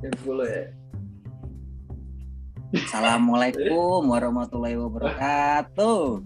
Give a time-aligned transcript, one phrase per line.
[0.00, 0.64] Jam 10 ya.
[2.70, 6.22] Assalamualaikum warahmatullahi wabarakatuh.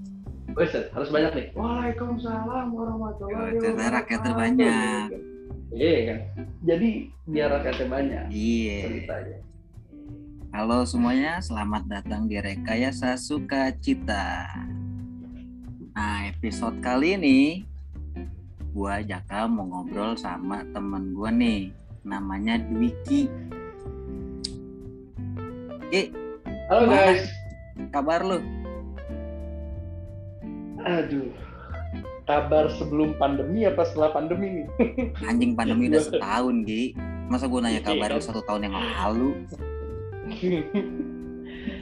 [0.54, 1.46] Buset, harus banyak nih.
[1.56, 3.96] Waalaikumsalam warahmatullahi Karena wabarakatuh.
[3.98, 5.06] rakyatnya banyak.
[5.74, 6.18] Iya kan.
[6.62, 6.90] Jadi
[7.26, 8.78] biar rakyatnya banyak Iya.
[8.86, 9.38] ceritanya.
[10.54, 14.46] Halo semuanya, selamat datang di Rekayasa Sukacita.
[15.90, 17.38] Nah, episode kali ini
[18.70, 21.74] gua Jaka mau ngobrol sama temen gua nih,
[22.06, 23.26] namanya Dwiki.
[25.94, 26.10] Ki,
[26.66, 27.14] Halo Mana?
[27.14, 27.30] guys.
[27.94, 28.42] kabar lu?
[30.82, 31.30] Aduh.
[32.26, 34.66] Kabar sebelum pandemi apa setelah pandemi nih?
[35.30, 36.98] Anjing pandemi udah setahun, Ki.
[37.30, 39.38] Masa gua nanya kabar lu satu tahun yang lalu?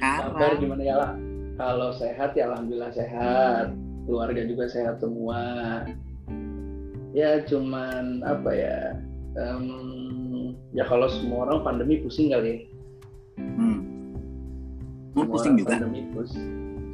[0.05, 1.13] Kabar gimana ya lah?
[1.57, 3.73] Kalau sehat ya alhamdulillah sehat.
[4.05, 5.41] Keluarga juga sehat semua.
[7.17, 8.93] Ya cuman apa ya?
[9.41, 9.65] em,
[10.77, 12.59] ya kalau semua orang pandemi pusing kali ya.
[13.41, 13.72] Hmm.
[15.13, 15.77] Lu pusing juga?
[16.17, 16.49] Pusing.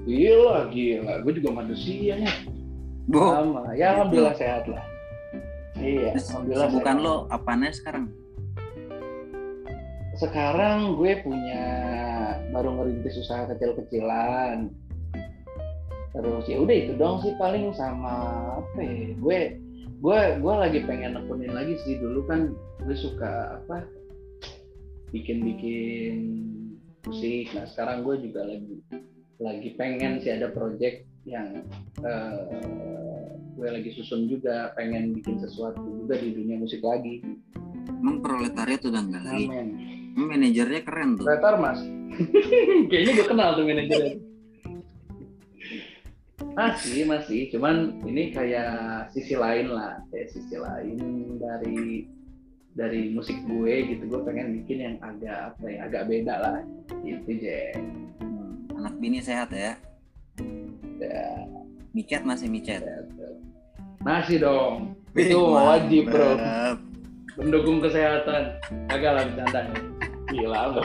[0.08, 1.14] Gila, gila.
[1.22, 2.34] Gue juga manusia nih.
[3.08, 3.72] Bo, Sama.
[3.77, 4.84] Ya alhamdulillah sehat lah.
[5.78, 6.70] Iya, terus alhamdulillah.
[6.75, 7.06] bukan sehat.
[7.06, 8.05] lo apanya sekarang?
[10.19, 11.64] Sekarang gue punya
[12.50, 14.72] baru ngerintis usaha kecil-kecilan.
[16.10, 18.16] Terus ya udah itu dong sih paling sama
[18.58, 19.14] apa ya?
[19.22, 19.38] Gue
[19.98, 22.55] gue gue lagi pengen nekunin lagi sih dulu kan
[22.86, 23.82] gue suka apa
[25.10, 26.16] bikin-bikin
[27.09, 27.47] musik.
[27.56, 28.77] Nah sekarang gue juga lagi
[29.39, 31.65] lagi pengen sih ada project yang
[32.03, 33.28] eh,
[33.59, 37.25] gue lagi susun juga pengen bikin sesuatu juga di dunia musik lagi.
[37.89, 39.47] Emang proletariat udah enggak lagi?
[40.19, 41.27] Manajernya keren tuh.
[41.27, 41.81] Retar mas.
[42.91, 44.15] Kayaknya gue kenal tuh manajernya.
[46.59, 47.41] Masih, masih.
[47.55, 50.03] Cuman ini kayak sisi lain lah.
[50.11, 50.98] Kayak sisi lain
[51.39, 52.06] dari
[52.79, 54.03] dari musik gue gitu.
[54.07, 56.62] Gue pengen bikin yang agak apa ya, agak beda lah.
[57.03, 58.07] Gitu, Jeng.
[58.23, 59.75] Hmm, Anak bini sehat ya.
[60.99, 61.22] Ya,
[61.91, 62.83] Micet masih micet.
[64.03, 64.94] Masih dong.
[65.15, 66.38] Wih, Itu wajib, bro.
[66.38, 66.78] mantap.
[67.38, 68.43] Mendukung kesehatan.
[68.87, 69.61] Agak lah bercanda.
[70.31, 70.84] Gila, bro.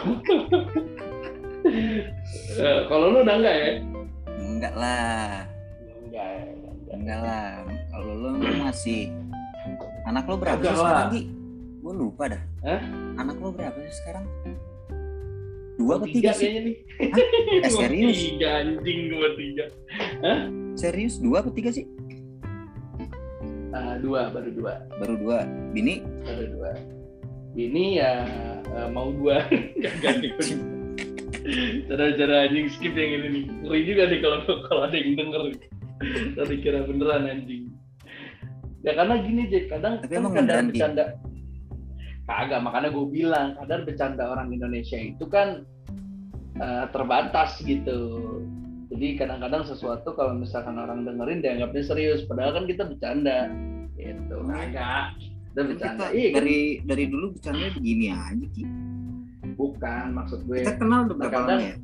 [1.63, 3.69] Eh, Kalau lu udah enggak ya?
[4.37, 5.47] Enggak lah.
[6.03, 6.73] Enggak, enggak.
[6.93, 7.49] Enggak lah.
[7.93, 9.09] Kalau lo masih
[10.03, 11.07] Anak lo berapa sih lah.
[11.83, 12.39] Gue lupa dah.
[12.63, 12.79] Hah?
[13.19, 14.23] Anak lo berapa sih sekarang?
[15.75, 16.47] Dua atau tiga tiga sih?
[16.63, 16.77] nih.
[17.59, 18.19] Eh, serius?
[18.23, 19.65] Tiga anjing gua tiga.
[20.79, 21.19] Serius?
[21.19, 21.83] Dua atau tiga sih?
[23.75, 25.43] Ah, dua baru dua Baru dua.
[25.75, 25.99] Bini?
[26.23, 26.71] baru dua.
[27.59, 28.11] Ini ya
[28.63, 29.43] eh, mau dua
[30.05, 30.31] ganti
[31.91, 33.45] Cara-cara anjing skip yang ini nih.
[33.67, 34.37] Ngeri juga nih kalau
[34.71, 35.41] kalau ada yang denger.
[36.39, 37.75] Tadi kira beneran anjing.
[38.87, 41.03] Ya karena gini Jack, kadang Tapi kan kadang bercanda.
[42.23, 45.67] Kagak, makanya gue bilang kadang bercanda orang Indonesia itu kan
[46.55, 47.99] eh, terbatas gitu.
[48.87, 53.49] Jadi kadang-kadang sesuatu kalau misalkan orang dengerin dianggapnya serius, padahal kan kita bercanda.
[53.93, 54.35] Gitu.
[54.39, 55.05] Kagak.
[55.51, 56.05] Kita bercanda.
[56.07, 56.35] kita Iya kan?
[56.39, 58.63] dari dari dulu bercanda begini aja, Ki.
[59.53, 60.63] Bukan maksud gue.
[60.63, 61.75] Kita kenal udah berapa Kadang- lama ya?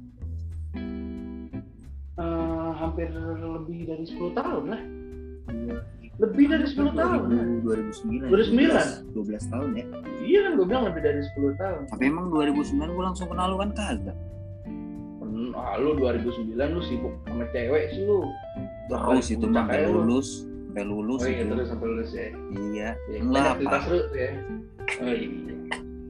[2.16, 4.81] eh, hampir lebih dari 10 tahun lah.
[6.19, 7.22] Lebih dari 10 tahun.
[7.31, 7.46] lah.
[7.63, 8.28] 2009.
[8.28, 9.16] 2009.
[9.16, 9.85] 12 tahun ya.
[10.19, 11.81] Iya kan gue bilang lebih dari 10 tahun.
[11.96, 14.18] Tapi emang 2009 gue langsung kenal lu kan kagak.
[15.56, 18.28] Ah, lu 2009 lu sibuk sama cewek sih lu.
[18.91, 21.52] Terus itu sampai lulus, sampai lulus Oh iya itu.
[21.56, 22.28] terus sampai lulus ya.
[22.51, 22.90] Iya.
[23.07, 23.19] Ya,
[23.56, 23.78] cerita apa?
[23.88, 24.31] seru ya.
[25.00, 25.56] Oh iya.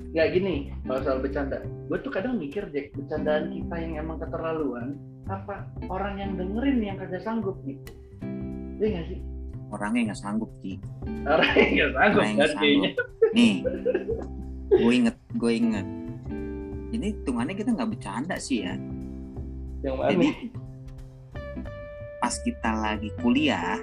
[0.09, 4.97] Ya gini, kalau soal bercanda, gue tuh kadang mikir Jack, bercandaan kita yang emang keterlaluan,
[5.29, 7.93] apa orang yang dengerin yang kagak sanggup gitu.
[8.81, 9.19] Iya nggak sih?
[9.69, 10.81] Orangnya nggak sanggup Ki.
[11.25, 12.61] Orang yang nggak sanggup Orang yang kan.
[13.37, 13.55] Nih,
[14.73, 15.87] gue inget, gue inget.
[16.89, 18.73] Ini hitungannya kita nggak bercanda sih ya.
[19.85, 20.09] Yang mana?
[20.09, 20.29] Jadi
[22.19, 23.79] pas kita lagi kuliah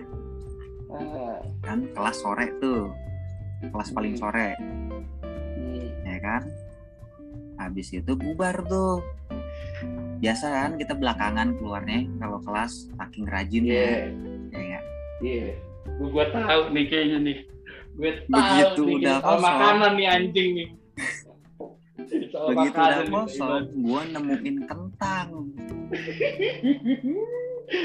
[0.87, 2.95] Ah, kan kelas sore tuh,
[3.75, 6.07] kelas paling sore, hmm.
[6.07, 6.43] ya kan?
[7.59, 9.03] Habis itu bubar tuh.
[10.23, 13.99] Biasa kan kita belakangan keluarnya kalau kelas saking rajin Iya, ya,
[14.55, 14.85] ya nggak?
[15.89, 16.07] Iya.
[16.07, 17.39] Gue tahu nih kayaknya nih.
[17.93, 19.45] Gue tahu Begitu nih udah soal kosong.
[19.47, 20.69] makanan nih anjing nih.
[22.29, 25.29] Soal Begitu makanan udah kosong, gue nemuin kentang.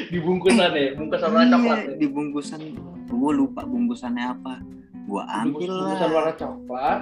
[0.07, 1.79] di bungkusan ya, bungkus warna Iya, coklat.
[1.79, 1.93] Ya.
[1.95, 2.61] di bungkusan
[3.07, 4.53] gue lupa bungkusannya apa
[5.01, 6.99] gue ambil lah bungkusan warna coklat.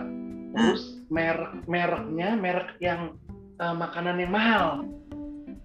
[0.50, 0.58] Nah.
[0.66, 3.02] Terus merek mereknya merek yang
[3.58, 4.66] eh, makanan yang mahal.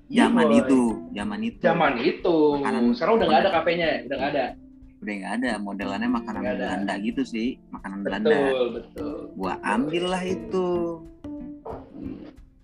[0.04, 0.60] zaman Boy.
[0.60, 0.80] itu
[1.12, 2.36] zaman itu Zaman itu.
[2.56, 4.44] Makanan- Sekarang udah nggak ada kafenya, udah nggak ada.
[5.04, 6.64] Udah nggak ada modelannya makanan Nggak ada.
[6.64, 8.32] Belanda gitu sih makanan Belanda.
[8.32, 9.12] Betul, betul.
[9.36, 10.68] gue ambil lah itu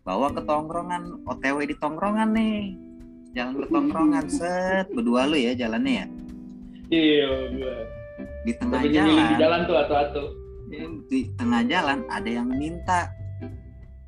[0.01, 2.73] bawa ke tongkrongan OTW di tongkrongan nih.
[3.37, 4.89] Jalan ke tongkrongan set.
[4.97, 6.07] Berdua lu ya jalannya ya?
[6.91, 7.77] Iya gue
[8.49, 10.25] di tengah Tapi jalan, di jalan tuh atu-atu.
[11.13, 13.13] Di tengah jalan ada yang minta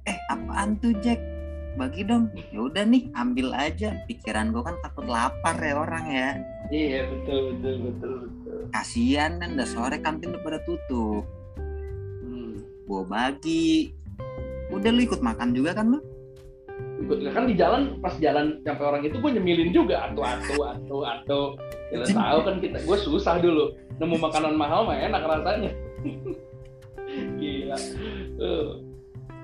[0.08, 1.20] eh apaan tuh Jack?
[1.76, 2.32] Bagi dong.
[2.52, 3.92] Ya udah nih ambil aja.
[4.08, 6.30] Pikiran gue kan takut lapar ya orang ya
[6.72, 8.58] iya betul betul betul betul.
[8.72, 11.24] Kasihan kan udah sore kantin udah pada tutup.
[12.24, 12.64] Hmm.
[12.64, 13.92] gue bagi.
[14.72, 16.00] Udah lu ikut makan juga kan lu
[17.04, 17.28] Ikut.
[17.36, 20.08] Kan di jalan pas jalan sampai orang itu gue nyemilin juga.
[20.08, 21.40] Atu-atu atu-atu
[21.92, 22.78] kita tahu kan kita.
[22.88, 25.70] Gue susah dulu nemu makanan mahal mah enak rasanya.
[27.38, 27.78] Gila.
[28.40, 28.68] Uh,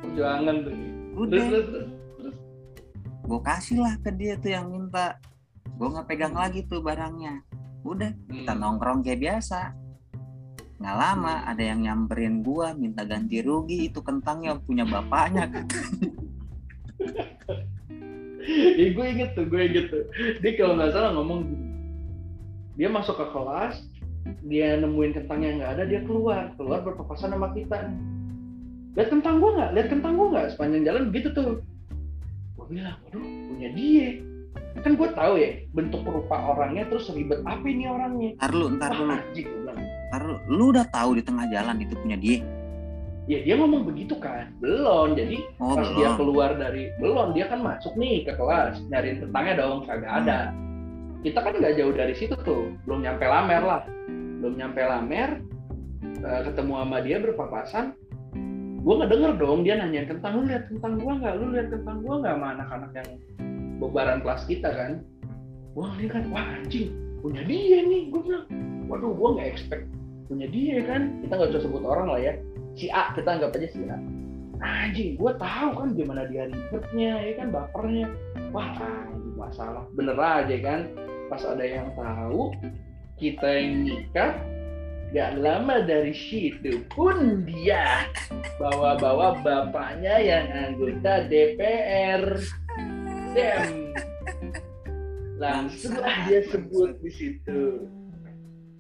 [0.01, 0.73] perjuangan tuh.
[0.73, 1.39] Terus udah.
[1.45, 1.87] Terus terus
[3.29, 5.21] gue kasih lah ke dia tuh yang minta
[5.79, 7.41] gue nggak pegang lagi tuh barangnya
[7.87, 8.61] udah kita Hmm.
[8.61, 9.73] nongkrong kayak biasa
[10.79, 15.51] nggak lama ada yang nyamperin gua minta ganti rugi itu kentangnya punya bapaknya
[18.49, 20.05] Iya gue inget tuh, gue inget tuh.
[20.41, 21.53] Dia kalau nggak salah ngomong.
[22.81, 23.75] Dia masuk ke kelas,
[24.49, 27.93] dia nemuin kentang yang nggak ada, dia keluar, keluar berpapasan sama kita.
[28.97, 29.71] Lihat kentang gue nggak?
[29.77, 30.47] Lihat kentang gue nggak?
[30.57, 31.61] Sepanjang jalan begitu tuh.
[32.57, 34.09] Gue bilang, waduh, punya dia.
[34.79, 38.31] Kan gue tahu ya bentuk rupa orangnya, terus ribet apa ini orangnya.
[38.39, 39.79] ntar lu ntar lu Wah, anjing, gue bilang.
[39.83, 42.39] ntar lu lu udah tahu di tengah jalan itu punya dia.
[43.29, 45.13] Ya dia ngomong begitu kan, belum.
[45.13, 49.21] Jadi oh pas dia belum keluar dari belum dia kan masuk nih ke kelas nyariin
[49.21, 50.39] kentangnya dong kagak ada.
[51.21, 53.83] Kita kan nggak jauh dari situ tuh belum nyampe lamer lah.
[54.41, 55.45] Belum nyampe lamer
[56.25, 57.87] eh, ketemu sama dia berpapasan.
[58.79, 61.35] Gue ngedenger dong dia nanyain kentang lu lihat kentang gua nggak?
[61.37, 63.11] Lu lihat kentang gua nggak sama anak-anak yang
[63.79, 64.93] bebaran kelas kita kan.
[65.73, 66.91] Gua ngeliat wah anjing
[67.23, 68.47] punya dia nih gue bilang.
[68.91, 69.87] Waduh gua nggak expect
[70.27, 71.23] punya dia kan.
[71.25, 72.33] Kita nggak usah sebut orang lah ya.
[72.75, 73.99] Si A kita anggap aja si A.
[74.59, 78.07] Anjing gue tahu kan gimana dia ribetnya ya kan bapernya.
[78.51, 79.87] Wah anjing masalah.
[79.95, 80.81] Bener aja kan
[81.31, 82.51] pas ada yang tahu
[83.21, 84.33] kita yang nikah
[85.09, 88.05] gak lama dari situ pun dia
[88.61, 92.37] bawa-bawa bapaknya yang anggota DPR
[93.35, 93.93] dem
[95.39, 95.95] langsung
[96.27, 97.87] dia sebut di situ.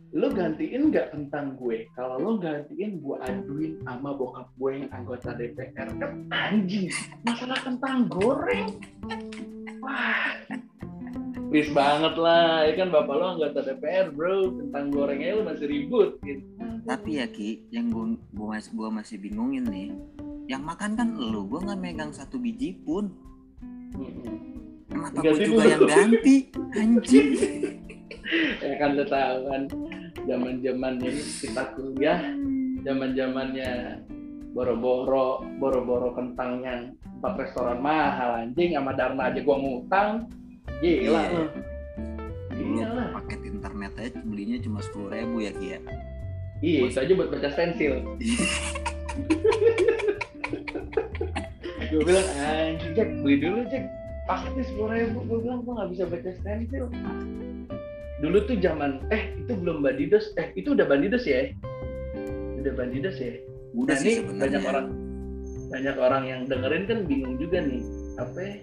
[0.08, 1.86] Lu gantiin nggak tentang gue?
[1.92, 6.88] Kalau lu gantiin gue aduin sama bokap gue yang anggota DPR kan anjing
[7.22, 8.80] masalah kentang goreng?
[9.84, 10.32] Wah.
[11.48, 12.64] Please banget lah.
[12.64, 14.52] Ya kan bapak lu anggota DPR bro.
[14.58, 16.42] Kentang gorengnya lu masih ribut gitu.
[16.88, 19.92] Tapi ya ki yang gua gua masih gua masih bingungin nih
[20.48, 21.44] yang makan kan lu.
[21.44, 23.12] Gua nggak megang satu biji pun
[25.18, 26.36] Ganti gua juga yang ganti
[26.76, 27.28] anjing.
[28.60, 29.62] Ya kan lu tahu kan
[30.28, 32.20] zaman zamannya kita kuliah
[32.84, 34.04] zaman zamannya
[34.52, 38.76] boro-boro boro-boro kentang yang empat restoran mahal anjing.
[38.76, 40.28] Sama Darna aja gua ngutang.
[40.84, 41.22] Gila.
[41.24, 41.24] Iya.
[41.32, 41.44] lu
[42.52, 45.80] dulu Iya paket internet aja belinya cuma sepuluh ribu ya ki ya
[46.58, 47.94] Iya, itu aja buat baca stensil.
[51.88, 53.84] gue bilang, anjing Jack, beli dulu Jack.
[54.28, 55.18] Paketnya sepuluh ribu.
[55.24, 56.84] Gue bilang, gue nggak bisa baca stensil.
[58.18, 61.48] Dulu tuh zaman, eh itu belum Bandidos, eh itu udah Bandidos ya?
[62.58, 63.38] Udah Bandidos ya?
[63.76, 64.86] udah Nah, sih ini sebenarnya banyak orang,
[65.70, 67.82] banyak orang yang dengerin kan bingung juga nih.
[68.18, 68.54] Apa ya?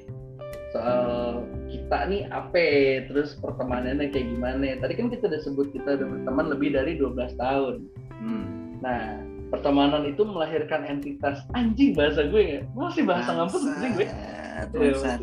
[0.75, 3.07] soal kita nih apa ya?
[3.07, 7.15] terus pertemanannya kayak gimana tadi kan kita udah sebut kita udah berteman lebih dari 12
[7.39, 7.75] tahun
[8.19, 8.45] hmm.
[8.83, 12.61] Nah, pertemanan itu melahirkan entitas anjing bahasa gue ya.
[12.73, 14.07] Masih bahasa ngampus sih gue.
[14.73, 15.15] Ya.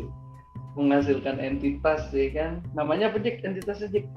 [0.73, 2.51] Menghasilkan entitas ya kan.
[2.73, 3.41] Namanya apa Jack?
[3.41, 4.07] Entitasnya Jack?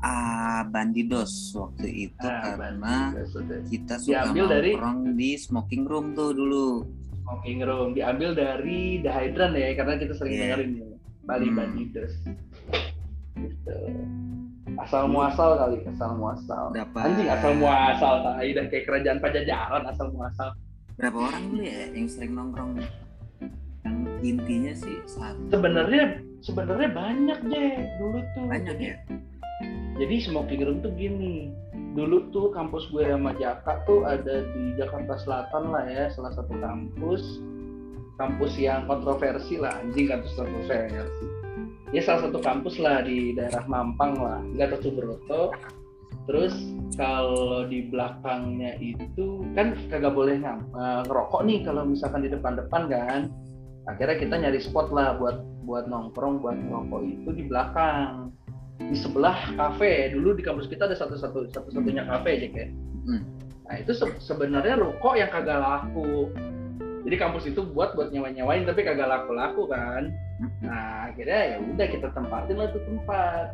[0.00, 3.36] ah bandidos waktu itu Ah, karena Bandidos,
[3.68, 4.76] kita suka Diambil dari-
[5.12, 6.88] di smoking room tuh dulu
[7.20, 10.40] Smoking Room diambil dari The Hydran ya karena kita sering Iya.
[10.56, 10.86] dengerin ya.
[11.22, 11.56] Bali Hmm.
[11.60, 12.12] Bandidos.
[13.36, 13.76] Gitu.
[14.80, 16.64] Asal muasal kali, asal muasal.
[16.72, 20.50] Dapat- Anjing asal muasal, tai dah kayak kerajaan pajajaran asal muasal.
[20.92, 26.04] berapa orang dulu ya yang sering nongkrong yang intinya sih satu Sebenarnya
[26.40, 28.44] sebenarnya banyak Jack dulu tuh.
[28.44, 28.96] banyak ya
[29.96, 31.52] Jadi smoking room tuh gini.
[31.90, 36.52] Dulu tuh kampus gue sama Jaka tuh ada di Jakarta Selatan lah ya, salah satu
[36.54, 37.20] kampus.
[38.14, 41.24] Kampus yang kontroversi lah, anjing kampus kontroversi.
[41.90, 45.50] Ya salah satu kampus lah di daerah Mampang lah, Gatot Subroto.
[46.30, 46.54] Terus
[46.94, 53.20] kalau di belakangnya itu kan kagak boleh eh, ngerokok nih kalau misalkan di depan-depan kan.
[53.90, 58.30] Akhirnya kita nyari spot lah buat buat nongkrong, buat ngerokok itu di belakang
[58.80, 62.70] di sebelah kafe dulu di kampus kita ada satu satu satu satunya kafe aja kayak
[63.00, 63.24] Hmm.
[63.64, 66.28] nah itu se- sebenarnya rokok yang kagak laku
[67.06, 70.12] jadi kampus itu buat buat nyewa nyewain tapi kagak laku laku kan
[70.64, 73.46] nah akhirnya ya udah kita tempatin lah tuh tempat.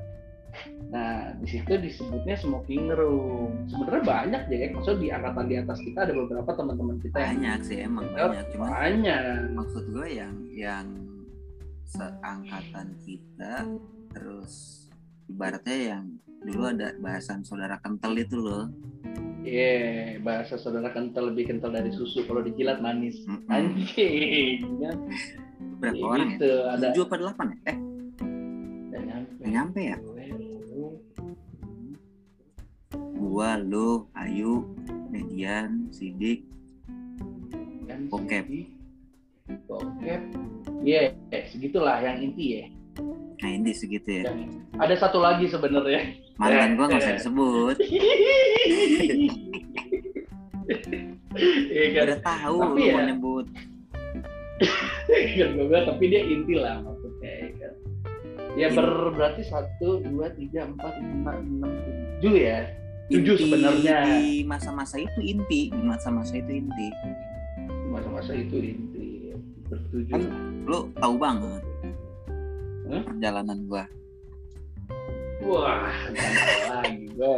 [0.88, 3.66] Nah di situ disebutnya smoking room.
[3.68, 7.60] Sebenarnya banyak ya maksudnya di angkatan di atas kita ada beberapa teman-teman kita yang banyak
[7.66, 8.44] sih emang banyak.
[8.54, 9.40] Cuman banyak.
[9.52, 10.86] maksud gue yang yang
[11.86, 13.54] seangkatan kita
[14.14, 14.86] terus
[15.30, 16.04] ibaratnya yang
[16.46, 18.70] dulu ada bahasan saudara kental itu loh
[19.46, 23.22] Iya, yeah, bahasa saudara kental lebih kental dari susu kalau dijilat manis.
[23.30, 23.46] Mm-mm.
[23.46, 24.66] Anjing.
[24.82, 24.98] kan?
[25.80, 27.76] berapa Ya orang gitu, ya ada tujuh apa delapan ya eh
[28.86, 29.42] Nggak nyampe.
[29.44, 29.96] nyampe ya
[33.16, 34.64] gua lu Ayu
[35.12, 36.48] Median Sidik
[38.06, 38.44] Bokep.
[39.66, 40.20] Bokep.
[40.84, 42.64] Iya, yeah, segitulah yang inti ya.
[43.36, 44.32] Nah ini segitu ya
[44.76, 46.16] ada satu lagi sebenarnya.
[46.36, 47.76] mantan gua nggak usah disebut
[51.68, 52.04] Iya kan?
[52.06, 53.46] udah tahu Tapi lu ya- mau nyebut
[55.36, 57.72] gue tapi dia inti lah maksudnya ya kan.
[58.56, 58.76] Ya Inti.
[58.80, 61.68] ber, berarti satu, dua, tiga, empat, lima, enam,
[62.16, 62.72] tujuh ya.
[63.06, 63.98] Tujuh sebenarnya.
[64.16, 66.88] di masa-masa itu inti di masa-masa itu inti
[67.92, 69.36] Masa-masa itu inti.
[69.68, 70.08] Bertujuh.
[70.08, 70.32] Kan-
[70.64, 71.60] lu tahu banget
[72.88, 73.02] Hah?
[73.04, 73.84] perjalanan gua
[75.38, 75.92] Wah,
[76.72, 77.36] lagi gue.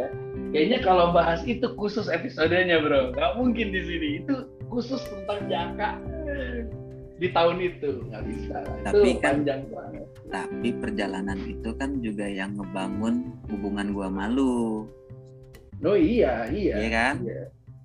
[0.49, 4.07] Kayaknya kalau bahas itu khusus episodenya bro, nggak mungkin di sini.
[4.17, 5.99] Itu khusus tentang Jaka
[7.15, 8.57] di tahun itu nggak bisa.
[8.81, 10.05] Tapi itu kan- panjang banget.
[10.27, 14.85] tapi perjalanan itu kan juga yang ngebangun hubungan gua malu
[15.79, 17.41] Oh iya, iya, iya kan iya,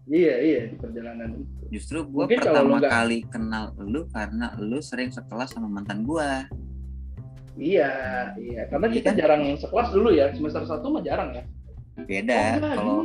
[0.07, 1.63] iya, iya di perjalanan itu.
[1.71, 6.45] justru gua Mungkin pertama nggak- kali kenal lu karena lu sering sekelas sama mantan gua
[7.55, 7.91] Iya,
[8.35, 8.63] iya.
[8.67, 9.19] Karena Iya kita kan?
[9.19, 10.27] jarang sekelas dulu ya.
[10.35, 11.45] Semester satu mah jarang ya.
[11.95, 12.99] beda Oh, kalau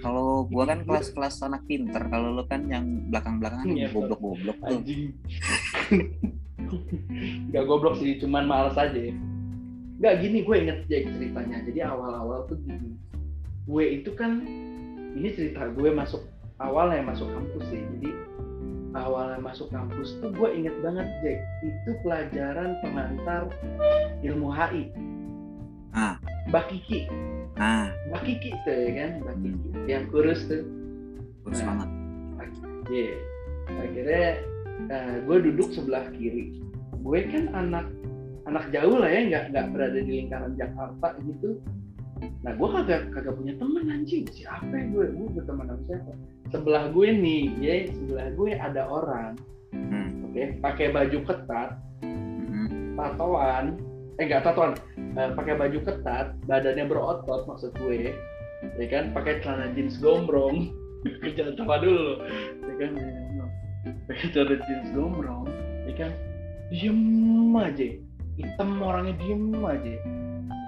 [0.00, 0.86] kalau gua kan Iya.
[0.88, 4.80] kelas-kelas anak pinter kalau lu kan yang belakang-belakangan Iya, goblok-goblok tuh.
[7.52, 8.98] Gak goblok sih, cuman males aja.
[10.00, 11.60] Gak gini, gue inget Jack ceritanya.
[11.62, 12.96] Jadi awal-awal tuh gini.
[13.64, 14.42] Gue itu kan,
[15.14, 16.24] ini cerita gue masuk
[16.58, 17.82] awalnya masuk kampus sih.
[17.96, 18.10] Jadi
[18.94, 21.38] awalnya masuk kampus tuh gue inget banget Jack.
[21.66, 23.50] Itu pelajaran pengantar
[24.22, 24.90] ilmu HI.
[25.94, 26.18] Ah.
[26.50, 27.06] Mbak Kiki.
[27.54, 29.68] nah Mbak Kiki tuh ya kan, Mbak Kiki.
[29.90, 30.62] Yang kurus tuh.
[31.44, 31.66] terus Nah.
[31.70, 31.90] banget
[32.88, 33.16] Iya.
[33.64, 34.26] Akhirnya
[34.92, 36.60] eh, gue duduk sebelah kiri.
[37.00, 37.86] Gue kan anak
[38.44, 41.60] anak jauh lah ya, nggak nggak berada di lingkaran Jakarta gitu.
[42.44, 44.24] Nah, gue kagak kagak punya temen anjing.
[44.28, 45.04] Siapa ya gue?
[45.16, 46.12] Gue berteman sama siapa?
[46.54, 49.34] Sebelah gue nih, ya sebelah gue ada orang,
[49.74, 50.30] Hmm.
[50.30, 52.94] oke, pakai baju ketat, Mm-mm.
[52.94, 53.74] tatoan,
[54.22, 58.14] eh nggak tatoan, eh, pakai baju ketat, badannya berotot maksud gue,
[58.78, 60.70] ya kan, pakai celana jeans gombrong,
[61.34, 62.22] jangan sama dulu,
[62.62, 62.90] ya kan,
[64.06, 65.50] pakai celana jeans gombrong,
[65.90, 66.10] ya kan,
[66.70, 67.88] diem aja,
[68.38, 69.94] hitam orangnya diem aja.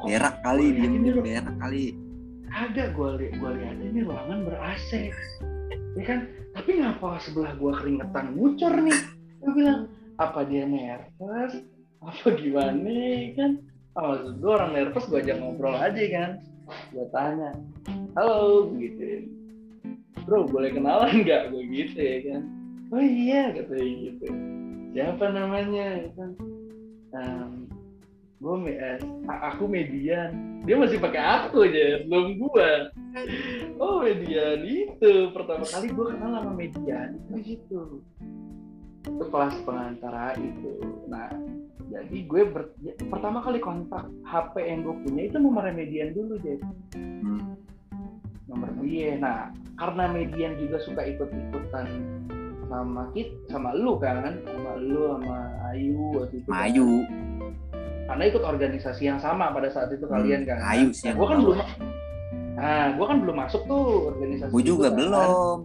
[0.03, 1.95] Kok berak kali diem berak kali.
[2.51, 5.15] Agak gue li gue lihat ini ruangan ber AC,
[5.97, 6.19] ya kan,
[6.53, 8.99] tapi ngapa sebelah gue keringetan ngucur nih?
[9.41, 9.81] Gue bilang
[10.21, 11.65] apa dia nervous?
[12.05, 13.51] Apa gimana ya kan?
[13.97, 16.31] Oh, gue orang nervous gue ajak ngobrol aja kan.
[16.93, 17.57] Gue tanya,
[18.15, 19.31] halo gitu.
[20.27, 21.55] Bro boleh kenalan nggak?
[21.55, 22.43] Gue gitu ya kan.
[22.91, 24.27] Oh iya katanya gitu.
[24.95, 25.87] Siapa namanya?
[26.07, 26.31] Ya kan.
[27.17, 27.66] Em,
[28.37, 30.31] gue me- eh, aku median.
[30.67, 32.91] Dia masih pakai aku aja belum gua.
[33.79, 34.61] Oh median.
[34.61, 37.81] Itu pertama kali gua kenal sama median itu gitu
[39.07, 40.75] itu kelas pengantara itu.
[41.07, 41.31] Nah
[41.87, 46.35] jadi gue ber- ya, pertama kali kontak HP yang gue punya itu nomor median dulu
[46.43, 46.59] deh
[46.99, 47.55] Hmm.
[48.51, 49.15] nomor dia.
[49.17, 51.87] Nah karena median juga suka ikut-ikutan
[52.67, 54.43] sama kit sama lu kan?
[54.43, 55.39] Sama lu sama
[55.71, 56.59] Ayu waktu itu kan.
[58.07, 60.59] Karena ikut organisasi yang sama pada saat itu kalian kan.
[60.65, 61.59] Ayu sih yang Gue kan belum.
[62.57, 64.51] Nah, gue kan belum masuk tuh organisasi.
[64.51, 64.97] gue juga itu kan.
[64.97, 65.59] belum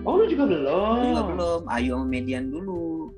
[0.00, 0.94] Oh, lu juga belum.
[0.94, 3.10] Gua juga belum Ayu sama Median dulu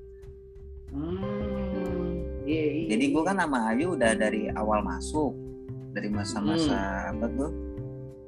[0.90, 2.18] Hmm.
[2.42, 2.86] Iya, iya.
[2.90, 5.38] jadi gue kan sama Ayu udah dari awal masuk
[5.90, 7.10] dari masa-masa Hmm.
[7.14, 7.50] apa tuh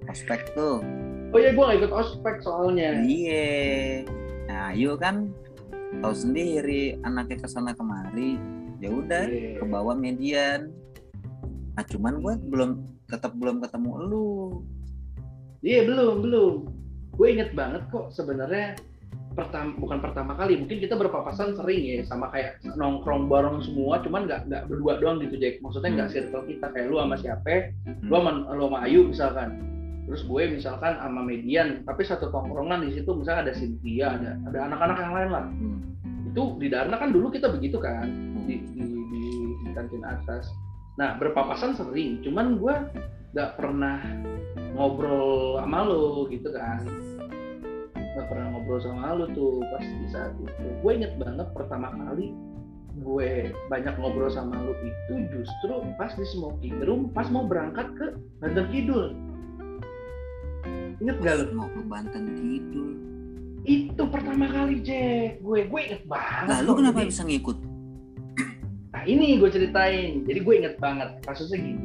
[0.05, 0.79] ospek tuh
[1.33, 3.03] Oh iya, gue gak ikut ospek soalnya.
[3.03, 4.05] iya
[4.47, 5.27] nah Ayu kan
[5.99, 8.39] tahu sendiri anaknya ke sana kemari
[8.83, 9.63] ya udah Iya.
[9.63, 10.75] ke bawah median
[11.73, 12.71] nah cuman gue belum
[13.07, 14.33] tetap belum ketemu lu
[15.63, 16.55] Iya, belum, belum.
[17.15, 18.75] Gue inget banget kok sebenarnya
[19.33, 24.27] pertama bukan pertama kali mungkin kita berpapasan sering ya sama kayak nongkrong bareng semua cuman
[24.27, 26.17] nggak nggak berdua doang gitu Jack maksudnya nggak Hmm.
[26.19, 27.73] circle kita kayak lu sama siapa
[28.03, 28.13] lu Hmm.
[28.13, 29.49] sama lu sama Ayu misalkan
[30.05, 34.59] terus gue misalkan sama median tapi satu tongkrongan di situ misalnya ada Cynthia ada ada
[34.67, 35.81] anak-anak yang lain lah Hmm.
[36.27, 38.11] itu di Darna kan dulu kita begitu kan.
[38.45, 39.23] Di, di, di,
[39.63, 40.51] di kantin atas.
[41.01, 42.21] Nah berpapasan sering.
[42.21, 42.75] Cuman gue
[43.33, 44.01] nggak pernah
[44.77, 46.85] ngobrol sama lo gitu kan.
[47.97, 50.65] Nggak pernah ngobrol sama lo tuh pas di saat itu.
[50.85, 52.33] Gue inget banget pertama kali
[52.93, 58.07] gue banyak ngobrol sama lo itu justru pas di smoking room pas mau berangkat ke
[58.45, 59.17] Banten Kidul.
[61.01, 61.45] Inget gak lo?
[61.57, 62.91] Mau ke Banten Kidul.
[63.63, 65.39] itu pertama kali Jack.
[65.39, 67.72] Gue gue inget banget Lalu kenapa bisa ngikut?
[69.03, 70.23] Nah ini gue ceritain.
[70.23, 71.83] Jadi gue inget banget kasusnya gini.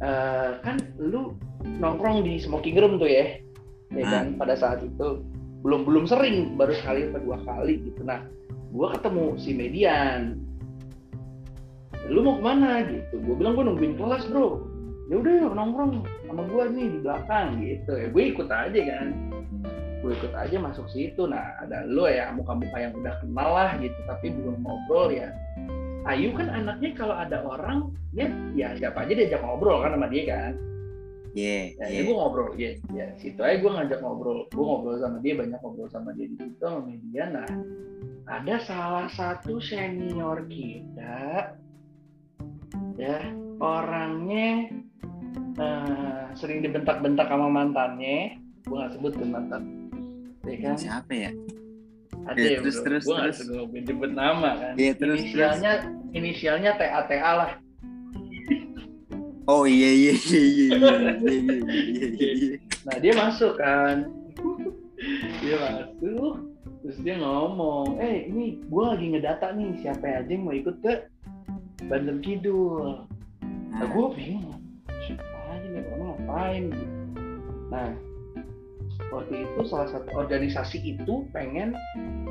[0.00, 1.36] Eh, kan lu
[1.84, 3.36] nongkrong di smoking room tuh ya,
[3.92, 4.08] ya Ah.
[4.08, 5.20] kan pada saat itu
[5.60, 8.08] belum belum sering, baru sekali atau dua kali gitu.
[8.08, 8.24] Nah,
[8.72, 10.40] gue ketemu si Median.
[12.08, 13.20] Lu mau ke mana gitu?
[13.20, 14.64] Gue bilang gue nungguin kelas bro.
[15.12, 18.00] Ya udah nongkrong sama gue nih di belakang gitu.
[18.00, 19.08] Ya gue ikut aja kan.
[20.00, 21.28] Gue ikut aja masuk situ.
[21.28, 25.28] Nah ada lu ya muka-muka yang udah kenal lah gitu, tapi belum ngobrol ya
[26.04, 30.24] Ayu kan anaknya kalau ada orang ya ya siapa aja diajak ngobrol kan sama dia
[30.28, 30.52] kan.
[31.34, 31.98] Iya, ya, iya.
[31.98, 35.58] ya gue ngobrol ya ya situ aja gue ngajak ngobrol gue ngobrol sama dia banyak
[35.58, 37.24] ngobrol sama dia di situ sama media.
[37.32, 37.48] Nah
[38.28, 41.56] ada salah satu senior kita
[43.00, 43.18] ya
[43.58, 44.70] orangnya
[45.56, 48.38] eh, sering dibentak-bentak sama mantannya.
[48.68, 49.88] Gue nggak sebut mantan.
[50.44, 50.76] Ya kan?
[50.76, 51.30] Siapa ya?
[52.24, 52.84] Oke, okay, terus bro.
[52.88, 53.36] terus terus.
[53.68, 54.72] Gue jemput nama kan.
[54.80, 56.16] Iya, yeah, terus inisialnya, terus.
[56.16, 57.52] Inisialnya TATA lah.
[59.44, 60.68] Oh iya iya iya iya
[61.20, 62.56] iya iya iya.
[62.88, 64.08] Nah, dia masuk kan.
[65.44, 66.48] dia masuk
[66.80, 71.12] terus dia ngomong, "Eh, ini gue lagi ngedata nih siapa aja yang mau ikut ke
[71.92, 73.04] Bandung Kidul."
[73.68, 74.64] Nah, gue bingung.
[75.04, 76.64] Siapa aja nih orang ngapain?
[77.68, 77.88] Nah,
[79.14, 81.72] waktu itu salah satu organisasi itu pengen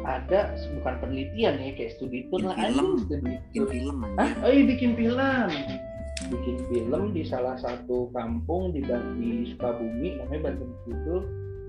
[0.04, 2.90] ada bukan penelitian ya kayak studi tour Bikin lah film.
[3.08, 3.68] studi tour.
[3.72, 4.30] film Hah?
[4.44, 5.50] Oh iya bikin film.
[6.30, 8.84] Bikin film di salah satu kampung di,
[9.20, 11.22] di Sukabumi namanya Banten Kidul.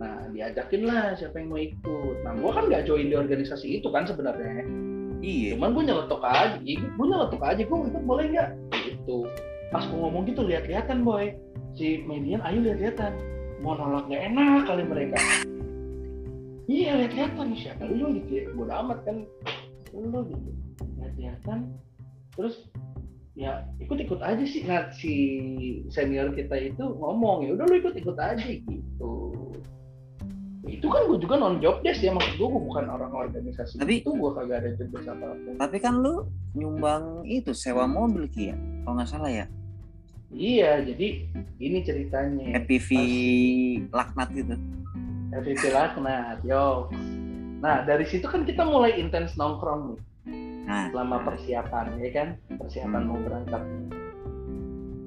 [0.02, 2.16] Nah diajakin lah siapa yang mau ikut.
[2.26, 4.66] Nah gua kan nggak join di organisasi itu kan sebenarnya.
[5.24, 5.56] Iya.
[5.56, 8.50] Cuman gue nyeletuk aja, gue nyeletuk aja, gue ikut boleh nggak?
[8.84, 9.18] Gitu.
[9.72, 11.32] Pas gue ngomong gitu lihat-lihatan boy,
[11.72, 13.16] si median ayo lihat-lihatan.
[13.64, 15.16] Mau nolak gak enak kali mereka.
[16.68, 19.16] Iya lihat-lihatan siapa lu gitu ya, bodo amat kan
[19.96, 20.50] lu gitu.
[21.00, 21.72] Lihat-lihatan,
[22.36, 22.68] terus
[23.32, 24.68] ya ikut-ikut aja sih.
[24.68, 25.12] Nah si
[25.88, 29.12] senior kita itu ngomong ya udah lu ikut-ikut aja gitu.
[30.64, 34.04] Itu kan gue juga non job desk ya maksud gue, gue bukan orang organisasi Tapi-
[34.04, 35.50] itu gue kagak ada job desk apa-apa.
[35.56, 38.56] Tapi kan lu nyumbang itu sewa mobil Ki ya?
[38.84, 39.48] Kalau nggak salah ya.
[40.34, 42.58] Iya, jadi ini ceritanya.
[42.58, 42.90] FPV
[43.88, 44.54] laknat gitu.
[45.30, 46.90] FVP Laknat, yo.
[47.58, 50.00] Nah, dari situ kan kita mulai intens nongkrong nih
[50.64, 52.28] Nah, selama persiapan, ya kan?
[52.54, 53.08] Persiapan Hmm.
[53.08, 53.62] mau berangkat.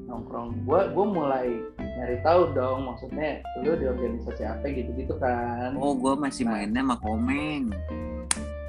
[0.08, 0.48] Nongkrong.
[0.64, 1.48] Gua gua mulai
[1.80, 5.76] nyari tahu dong, maksudnya lu di organisasi apa gitu-gitu kan.
[5.76, 6.60] oh gua masih Nah.
[6.60, 7.64] mainnya sama Komeng.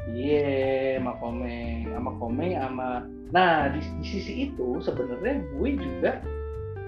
[0.08, 2.88] Iya, sama Komeng, sama Komeng, sama.
[3.28, 6.24] Nah, di, di sisi itu sebenarnya gue juga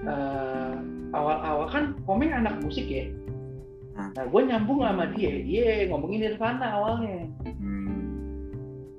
[0.05, 0.73] eh,
[1.11, 3.05] awal-awal kan Komeng anak musik ya.
[3.91, 7.27] Nah, gue nyambung sama dia, dia ngomongin Nirvana awalnya,
[7.59, 8.49] Hmm.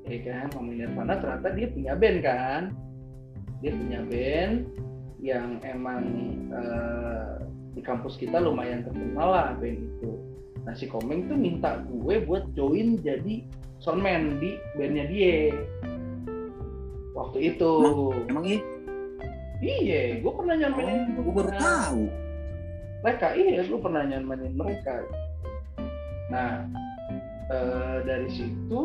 [0.07, 0.47] ya kan?
[0.55, 2.62] Ngomongin Nirvana ternyata dia punya band kan,
[3.65, 4.55] dia punya band
[5.23, 6.03] yang emang
[6.53, 7.35] eh,
[7.73, 10.12] di kampus kita lumayan terkenal lah band itu.
[10.62, 13.43] Nah si Komeng tuh minta gue buat join jadi
[13.83, 15.51] soundman di bandnya dia
[17.17, 17.73] waktu itu.
[18.31, 18.61] Emang iya?
[19.62, 21.14] Iya, gue pernah nyamain.
[21.14, 22.03] Oh, gua baru tahu.
[23.03, 24.94] Mereka, iya, gue pernah nyamain mereka.
[26.35, 26.66] Nah,
[27.46, 28.81] eh, dari situ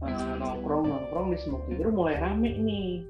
[0.00, 3.04] eh, nongkrong nongkrong di smoking room mulai rame nih,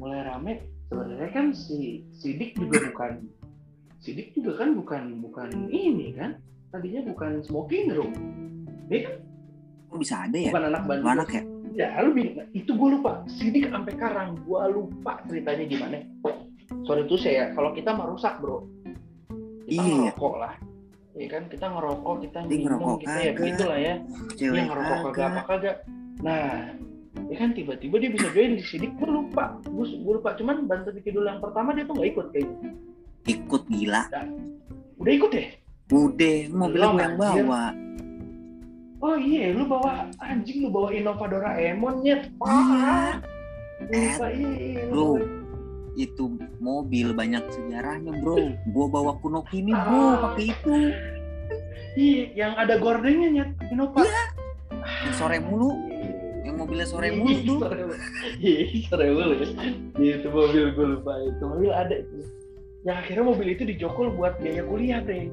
[0.00, 0.64] mulai rame.
[0.88, 3.24] Sebenarnya kan si Sidik juga bukan,
[4.00, 6.40] Sidik juga kan bukan bukan ini kan,
[6.72, 8.12] tadinya bukan smoking room,
[8.88, 9.14] dia kan
[9.90, 10.50] Kok bisa ada ya?
[10.54, 11.10] bukan anak Bandung.
[11.14, 11.42] anak ya?
[11.80, 12.12] Ya, lu.
[12.52, 13.24] Itu gue lupa.
[13.24, 15.96] Sidik sampai karang, gue lupa ceritanya gimana.
[16.84, 18.68] Sorry itu saya, kalau kita mah rusak bro.
[19.64, 20.12] Kita Iya.
[20.12, 20.54] ngerokok lah.
[21.16, 23.36] Iya kan, kita ngerokok, kita Dia minum, ngerokok kita ya kagak.
[23.40, 23.94] begitulah ya.
[24.36, 25.76] Cewek Dia ngerokok kagak apa kagak.
[26.20, 26.48] Nah,
[27.32, 29.44] ya kan tiba-tiba dia bisa join di Sidik, gue lupa.
[29.64, 32.70] Gue, gue lupa, cuman bantu bikin dulu yang pertama dia tuh nggak ikut kayaknya.
[33.24, 34.02] Ikut gila.
[35.00, 35.44] Udah ikut ya?
[35.90, 37.64] Udah, mobil Belum, gua yang bawa.
[39.00, 42.28] Oh iya, lu bawa anjing, lu bawa Innova Doraemon nyet.
[42.36, 43.16] Parah.
[43.80, 45.16] Lupa, iya, iya, Lu.
[45.16, 45.38] bawa-
[45.96, 46.24] itu
[46.56, 48.38] mobil banyak sejarahnya bro
[48.70, 50.74] gua bawa kuno kini bro pakai itu
[51.92, 54.06] Iya, yang ada gordengnya nyet, Innova.
[55.02, 55.74] yang sore mulu
[56.40, 57.96] yang mobilnya sore mulu tuh Sore mulu.
[58.38, 59.46] Iya, sore mulu ya.
[59.98, 62.16] Iya, itu mobil gue lupa itu mobil ada itu.
[62.80, 65.28] Yang akhirnya mobil itu dijokol buat biaya kuliah, Bre.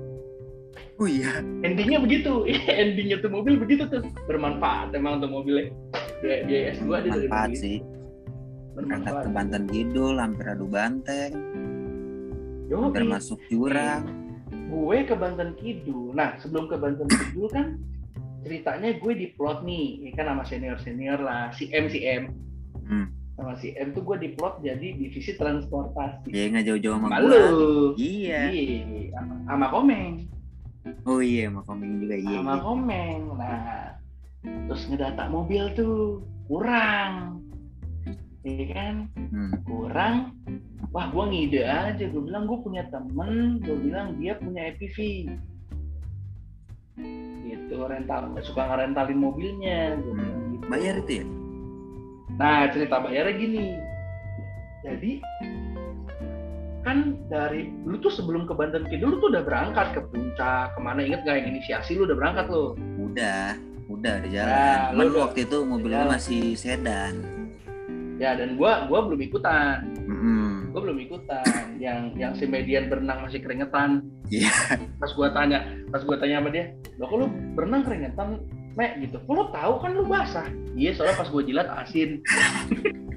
[0.98, 2.46] Oh iya Endingnya begitu.
[2.82, 4.02] Endingnya tuh mobil begitu tuh.
[4.26, 5.70] Bermanfaat emang tuh mobilnya.
[6.20, 7.62] Biaya, biaya S2 dia dari manfaat mobil.
[7.62, 7.78] sih
[8.74, 9.24] berangkat Bermanfaat.
[9.26, 11.32] ke Banten Kidul hampir adu banteng
[12.68, 12.82] Yoi.
[12.84, 14.04] hampir masuk jurang
[14.48, 16.12] gue ke Banten Kidul.
[16.12, 17.80] Nah, sebelum ke Banten Kidul kan
[18.44, 22.36] ceritanya gue diplot nih, ya kan sama senior senior lah, si M si M.
[22.84, 23.08] Hmm.
[23.40, 26.28] Sama si M tuh gue diplot jadi divisi transportasi.
[26.28, 27.40] dia nggak jauh-jauh sama gua
[27.96, 30.28] iya Iya, sama, sama Komeng,
[31.06, 32.64] oh iya sama komeng juga iya, sama iya.
[32.64, 33.20] Komeng.
[33.38, 33.62] Nah,
[34.68, 37.44] terus ngedata mobil tuh kurang,
[38.44, 38.96] iya kan?
[39.16, 39.52] Hmm.
[39.68, 40.16] Kurang.
[40.96, 42.06] Wah, gue ngide aja.
[42.08, 45.28] Gue bilang gue punya temen, gue bilang dia punya EPV.
[47.48, 49.96] Gitu, rental, suka ngerentalin mobilnya.
[50.02, 50.18] Gua Hmm.
[50.18, 50.66] bilang gitu.
[50.68, 51.26] bayar itu ya
[52.38, 53.68] Nah, cerita bayarnya gini.
[54.86, 55.12] Jadi
[56.86, 60.02] kan dari lu tuh sebelum ke Banten Kidul lu tuh udah berangkat ke
[60.38, 61.00] puncak ke mana?
[61.02, 63.58] Inget gak yang inisiasi lu udah berangkat lo udah
[63.90, 64.54] udah di jalan.
[64.54, 66.14] Nah, cuman lu udah- waktu itu mobil gua jalan.
[66.14, 67.14] masih sedan.
[68.22, 69.82] Ya dan gua gua belum ikutan.
[70.06, 70.70] Mm-mm.
[70.70, 71.66] gua belum ikutan.
[71.82, 74.06] Yang yang si median berenang masih keringetan.
[74.30, 74.54] Iya.
[75.02, 76.70] pas gua tanya pas gua tanya sama dia
[77.02, 78.38] lo kok lu berenang keringetan
[78.78, 79.18] Mek gitu.
[79.26, 79.74] Kok lu tahu?
[79.82, 80.46] Kan lu basah.
[80.78, 82.22] Iya soalnya pas gua jilat asin.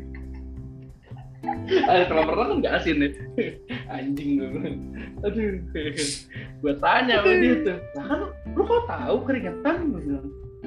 [1.70, 3.08] Ada kalau pernah kan nggak asin ya?
[3.88, 4.70] Anjing gue
[5.24, 5.56] aduh
[6.60, 8.20] gue tanya sama dia tuh lah kan
[8.52, 9.76] lu kok tahu keringetan?
[9.92, 10.26] Gue bilang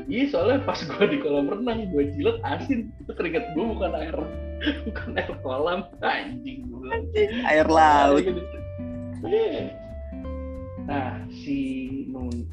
[0.10, 2.89] iya soalnya pas gue di kolam renang gue jilat asin.
[3.01, 4.17] Itu keringet gue bukan air
[4.89, 5.79] bukan air kolam.
[6.01, 6.89] Anjing gue
[7.45, 8.25] air laut.
[9.23, 9.71] Iya.
[10.84, 12.43] nah si Nun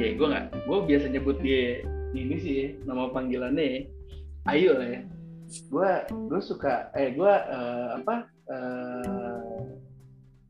[0.00, 1.84] ya gue nggak gue biasa nyebut dia
[2.16, 3.92] ini sih nama panggilannya
[4.44, 5.00] Ayu lah ya.
[5.68, 5.90] Gue
[6.30, 9.60] gue suka eh gue eh, apa eh,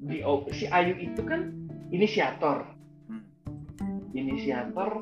[0.05, 0.21] di
[0.53, 1.64] si Ayu itu kan
[1.95, 2.67] inisiator
[3.07, 3.23] Hmm.
[4.13, 4.99] inisiator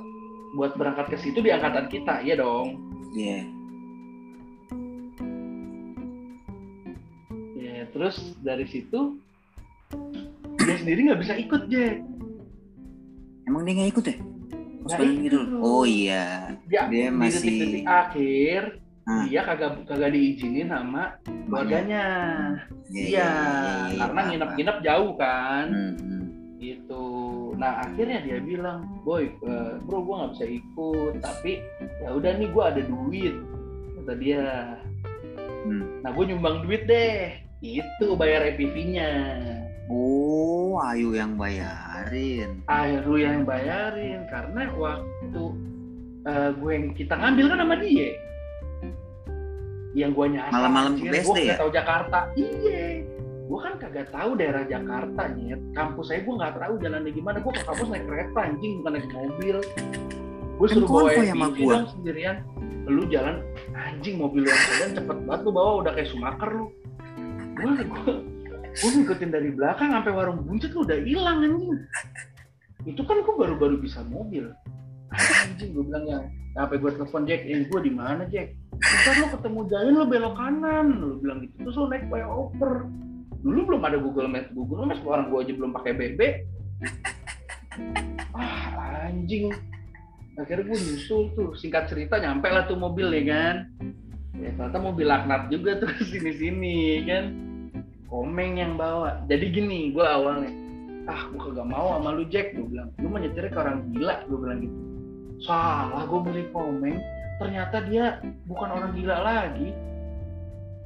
[0.52, 2.76] buat berangkat ke situ di angkatan kita iya dong
[3.12, 3.40] Iya.
[7.54, 9.16] ya terus dari situ
[10.58, 11.96] dia sendiri nggak bisa ikut Jack
[13.44, 14.16] emang dia nggak ikut ya
[14.82, 15.44] Kidul?
[15.46, 15.46] ikut.
[15.56, 18.62] oh iya dia, Dia di masih- detik-detik akhir
[19.02, 19.26] Ah.
[19.26, 22.04] dia kagak kagak diizinin sama keluarganya
[22.86, 23.30] Iya, iya
[23.88, 25.66] iya, karena paham, nginep-nginep jauh kan.
[25.66, 26.21] Hmm, hmm.
[27.52, 31.52] Gitu nah akhirnya dia bilang boy eh, bro gue nggak bisa ikut tapi
[32.00, 33.34] ya udah nih gue ada duit
[34.02, 34.46] kata dia.
[35.62, 36.02] Hmm.
[36.02, 37.38] nah gue nyumbang duit deh.
[37.62, 39.10] Itu bayar EPV-nya
[39.86, 42.58] oh Ayu yang bayarin.
[43.06, 45.44] Lu yang bayarin karena waktu
[46.26, 48.10] eh, gue yang kita ngambil kan sama dia.
[49.94, 51.54] Yang gue nyasar Malam-malam ke BSD ya?
[51.60, 52.18] tahu Jakarta.
[52.34, 53.11] Iya
[53.52, 55.60] gue kan kagak tahu daerah Jakarta nyet.
[55.76, 57.36] Kampus saya gue nggak tahu jalannya gimana.
[57.44, 59.56] Gue ke kampus naik kereta anjing bukan naik mobil.
[60.56, 61.72] Gue Kan suruh bawa gua.
[61.76, 62.36] dong sendirian.
[62.88, 63.44] Lu jalan
[63.76, 66.66] anjing mobil lu yang sedan cepet banget lu bawa udah kayak sumaker lu.
[67.60, 67.72] Gue
[68.72, 71.76] gue ngikutin dari belakang sampai warung buncit lu udah hilang anjing.
[72.88, 74.48] Itu kan gue baru-baru bisa mobil.
[75.12, 76.24] Anjing gue bilang ya
[76.56, 77.44] apa gue telepon Jack?
[77.44, 78.56] Ini gue di mana Jack?
[78.80, 80.86] Ntar lu ketemu jalan lu belok kanan.
[80.96, 81.68] Lu bilang gitu.
[81.68, 82.88] Terus lu naik flyover
[83.42, 84.50] dulu belum ada Google Maps.
[84.54, 86.20] Google Maps orang gue aja belum pakai BB
[88.38, 89.50] ah anjing.
[90.38, 91.52] Akhirnya gue nyusul tuh.
[91.58, 93.56] Singkat cerita nyampe lah tuh mobil ya kan?
[94.38, 97.24] Ya ternyata mobil laknat juga tuh sini sini kan?
[98.08, 99.22] Komeng yang bawa.
[99.26, 100.50] Jadi gini gue awalnya
[101.10, 102.88] ah gue kagak mau sama lu Jack gue bilang.
[103.02, 104.78] Lu mah nyetirnya ke orang gila gue bilang gitu.
[105.42, 106.98] Salah gue beli komeng
[107.42, 109.74] ternyata dia bukan orang gila lagi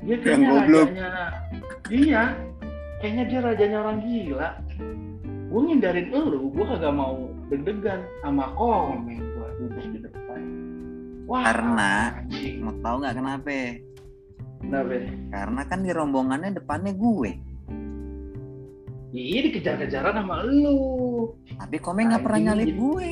[0.05, 0.87] dia kayaknya goblok.
[0.91, 1.09] rajanya
[1.89, 2.23] iya.
[3.01, 4.49] Kayaknya dia rajanya orang gila.
[5.47, 7.17] Gue ngindarin elu gue kagak mau
[7.49, 10.41] deg-degan sama komeng gue duduk di depan.
[11.27, 12.57] Wah Karena- anjing.
[12.63, 13.59] mau tahu nggak kenapa?
[14.57, 14.95] Kenapa?
[15.31, 17.31] Karena kan di rombongannya depannya gue.
[19.17, 23.11] Iya dikejar-kejaran sama lu tapi komen nggak pernah nyalip gue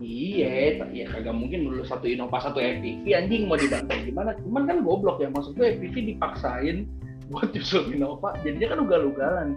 [0.00, 4.32] Iya, ya kagak mungkin dulu satu Innova satu EPV anjing mau dibantai gimana?
[4.40, 6.88] Cuman kan goblok ya maksud gue EPV dipaksain
[7.30, 9.48] buat nyusul Innova, jadinya kan ugal-ugalan.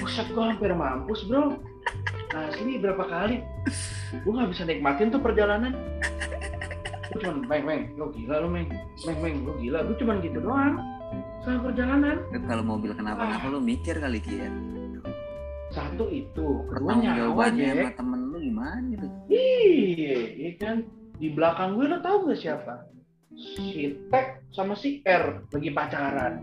[0.00, 1.60] Buset gue hampir mampus bro.
[2.32, 3.44] Nah sini berapa kali?
[4.24, 5.76] Gue nggak bisa nikmatin tuh perjalanan.
[7.12, 8.68] Gue cuman meng meng, lo gila lo meng,
[9.04, 9.84] meng meng, lo gila.
[9.84, 10.80] Gue cuman gitu doang.
[11.38, 14.50] selama perjalanan Lu kalau mobil kenapa-napa lu mikir kali Ki ya.
[15.70, 18.20] satu itu kedua nyawa Jack sama temen
[18.68, 19.06] lu gimana gitu.
[19.32, 20.76] iya iya kan?
[21.18, 22.74] Di belakang gue lo tau gak siapa?
[23.34, 26.34] Si Tek sama si R lagi pacaran.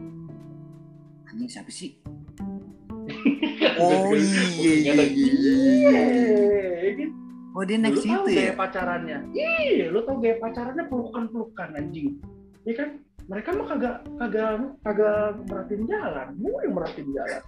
[1.29, 1.93] Anjing siapa sih?
[3.75, 5.03] Oh iya iya iya.
[5.11, 6.91] iya.
[6.95, 7.11] Kan?
[7.51, 8.53] Oh dia naik lu tau situ gaya ya?
[8.55, 9.17] pacarannya?
[9.35, 12.15] Iya lu tau gaya pacarannya pelukan-pelukan anjing.
[12.63, 12.89] Iya kan?
[13.25, 14.51] Mereka mah kagak kagak
[14.85, 16.27] kagak merhatiin jalan.
[16.39, 17.41] Gue yang merhatiin jalan.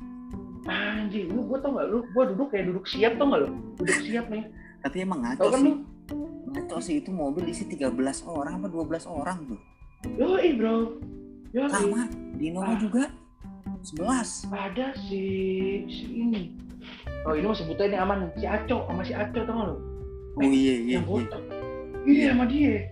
[0.67, 3.49] Anjing lu gue tau gak lu gue duduk kayak duduk siap tau gak lu?
[3.79, 4.43] Duduk siap nih
[4.87, 5.67] Tapi emang ngaco kan sih.
[5.67, 5.73] lu?
[6.47, 7.91] Ngaco sih itu mobil isi 13
[8.23, 9.59] orang apa 12 orang tuh.
[10.15, 10.95] yoi bro.
[11.51, 11.67] Yoi.
[11.67, 12.79] Sama di Innova Ah.
[12.79, 13.03] juga.
[13.83, 14.47] 11.
[14.47, 15.21] ada si
[15.85, 16.55] si ini.
[17.23, 18.19] Oh ini mah sebutnya ini aman.
[18.33, 19.75] Si Aco sama si Aco tau lu?
[20.33, 21.09] Oh iya iya yang iya.
[21.09, 21.43] botak
[22.05, 22.87] iya sama dia.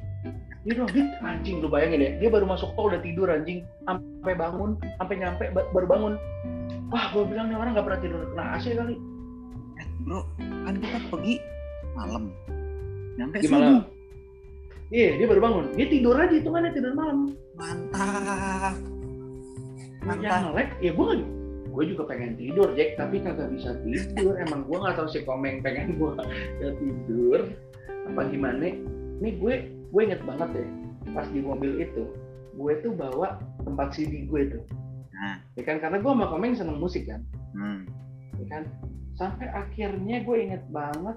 [0.61, 2.11] Dia bilang "Dit, anjing lu bayangin ya.
[2.17, 3.63] Dia baru masuk tol udah tidur anjing.
[3.85, 6.13] Sampai bangun sampai nyampe ba- baru bangun.
[6.89, 8.21] Wah gue bilang nih orang nggak pernah tidur.
[8.27, 8.95] Kena AC kali.
[9.75, 11.35] Eh, bro, kan kita pergi
[11.95, 12.23] malam.
[13.15, 13.87] Nyampe di malam
[14.93, 18.75] iya dia baru bangun dia tidur aja itu kan tidur malam Mantap.
[20.05, 20.21] Mantap.
[20.21, 21.09] yang lag ya gue
[21.65, 25.59] gue juga pengen tidur Jack tapi kagak bisa tidur emang gue nggak tahu si komeng
[25.65, 26.11] pengen gue
[26.61, 27.39] ya tidur
[28.05, 28.77] apa gimana
[29.19, 29.53] nih gue
[29.89, 30.65] gue inget banget ya
[31.11, 32.05] pas di mobil itu
[32.55, 34.63] gue tuh bawa tempat CD gue tuh
[35.15, 35.39] Nah.
[35.55, 37.23] ya kan karena gue sama komeng seneng musik kan
[37.55, 37.87] Hmm.
[38.35, 38.63] ya kan
[39.15, 41.15] sampai akhirnya gue inget banget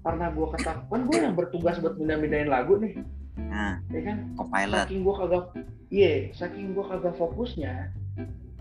[0.00, 3.04] karena gue ketakuan gue yang bertugas buat mindahin lagu nih.
[3.40, 4.16] Nah, ya kan?
[4.36, 4.84] copilot.
[4.84, 5.44] saking gue kagak
[5.88, 7.88] iya saking gue kagak fokusnya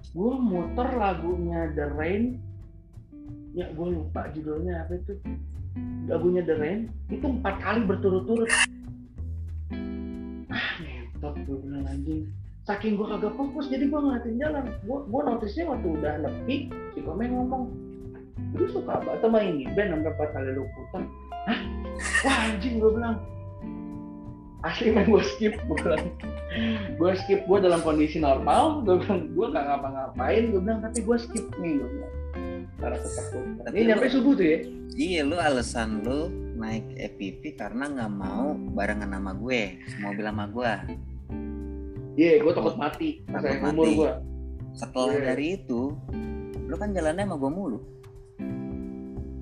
[0.09, 2.41] gue muter lagunya The Rain.
[3.53, 5.13] Ya gue lupa judulnya apa itu.
[6.09, 6.79] Lagunya The Rain
[7.13, 8.49] itu empat kali berturut-turut.
[10.49, 12.25] Ah ngentot gue bilang anjing.
[12.65, 14.65] Saking gue kagak fokus jadi gue ngeliatin jalan.
[14.85, 16.55] Gue gue notisnya waktu udah nepi
[16.97, 17.89] si Komeng ngomong
[18.57, 21.03] lu suka banget sama ini band sampai empat kali lu putar
[22.21, 23.15] wah anjing gue bilang
[24.59, 26.03] asli main gue skip gue bilang
[26.93, 31.17] gue skip gue dalam kondisi normal gue bilang gue gak ngapa-ngapain gue bilang tapi gue
[31.17, 32.13] skip nih gue bilang
[32.75, 36.27] karena ketakutan ini nyampe subuh tuh ya Iya, lu alasan lu
[36.59, 40.71] naik EPV karena nggak mau barengan sama gue, mobil sama gue.
[42.17, 43.95] iya gue takut mati Takut saya umur mati.
[43.95, 44.11] gue
[44.75, 45.23] Setelah Iya.
[45.23, 45.81] dari itu,
[46.67, 47.79] lu kan jalannya sama gue mulu.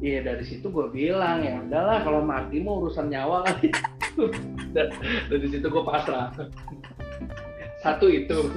[0.02, 3.70] Iya dari situ gue bilang ya udahlah kalau mati mau urusan nyawa kali.
[4.76, 4.94] Dan-
[5.30, 6.34] dari situ gue pasrah.
[7.82, 8.50] Satu itu.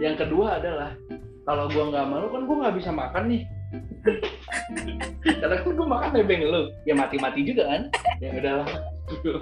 [0.00, 0.96] Yang kedua adalah
[1.44, 3.42] kalau gue nggak malu kan gue nggak bisa makan nih.
[5.40, 7.82] Karena kan gue makan nebeng lu ya mati-mati juga kan?
[8.20, 8.68] Ya udahlah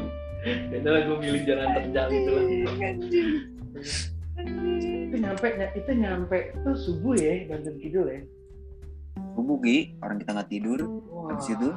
[0.70, 2.44] ya udahlah gue milih jalan terjal gitu lah.
[5.08, 8.20] Itu nyampe itu nyampe itu subuh ya Banten Kidul ya
[9.38, 10.80] Subuh Gi, orang kita nggak tidur.
[11.06, 11.68] Wah, Habis itu?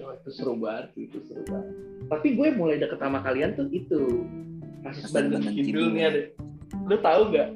[0.00, 1.66] itu seru banget itu seru banget.
[2.06, 4.30] Tapi gue mulai deket sama kalian tuh itu
[4.80, 5.86] kasus Bandung Bandung Kidul Kidul.
[5.90, 6.20] nih ada.
[6.86, 7.48] Lu tahu nggak?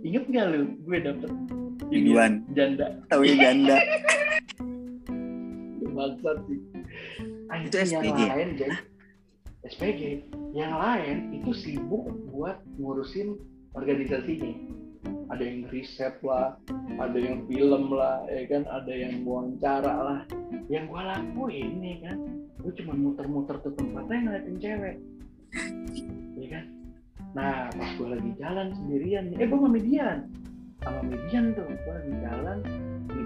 [0.00, 0.60] Ingat nggak lu?
[0.80, 1.30] Gue dapet
[1.84, 2.32] Biduan.
[2.50, 3.76] janda Tahu ya janda.
[5.84, 6.58] bangsat sih.
[7.46, 8.20] Ah, Itu yang SPG?
[8.24, 8.76] lain jadi
[9.64, 10.02] SPG.
[10.50, 13.36] Yang lain itu sibuk buat ngurusin
[13.70, 14.48] organisasinya.
[15.32, 16.60] Ada yang riset lah,
[17.00, 20.20] ada yang film lah, ya kan, ada yang wawancara lah.
[20.68, 22.16] Yang gue lakuin nih kan,
[22.60, 24.96] gue cuma muter-muter tuh tempatnya ngeliatin cewek,
[26.36, 26.64] ya kan.
[27.34, 30.18] Nah, pas gue lagi jalan sendirian nih, eh gue sama Median,
[30.84, 32.58] sama Median tuh, gue lagi jalan,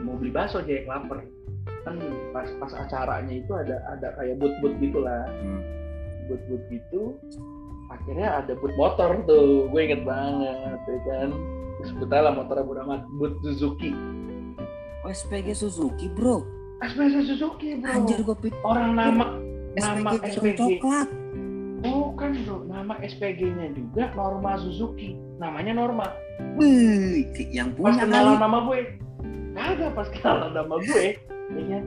[0.09, 1.21] mau beli bakso aja yang lapar.
[1.85, 2.01] Kan
[2.33, 5.61] pas pas acaranya itu ada ada kayak but-but gitulah Hmm.
[6.29, 7.17] but-but gitu.
[7.93, 9.69] Akhirnya ada but motor tuh.
[9.69, 11.31] Gue inget banget ya kan
[11.87, 13.95] sebut aja lah motornya bodo amat but Suzuki.
[15.07, 16.43] Oh, SPG Suzuki, bro.
[16.83, 17.93] SPG Suzuki bro.
[17.95, 19.25] Anjir gue pikir orang nama
[19.79, 21.09] nama SPG SPG coklat.
[21.79, 22.57] bukan bro.
[22.67, 25.15] Nama SPG-nya juga Norma Suzuki.
[25.39, 26.07] Namanya Norma.
[26.59, 28.43] Wih, yang pas punya kenalan kali.
[28.43, 28.81] nama gue.
[29.55, 31.05] Kagak pas kenalan nama gue.
[31.55, 31.79] Ya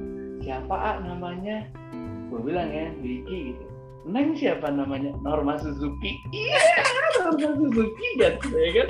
[0.42, 1.68] siapa ah namanya?
[2.32, 3.66] Gue bilang ya Vicky gitu.
[4.08, 5.12] Neng siapa namanya?
[5.20, 6.16] Norma Suzuki.
[6.32, 6.64] Iya
[7.28, 8.90] Norma Suzuki kan ya kan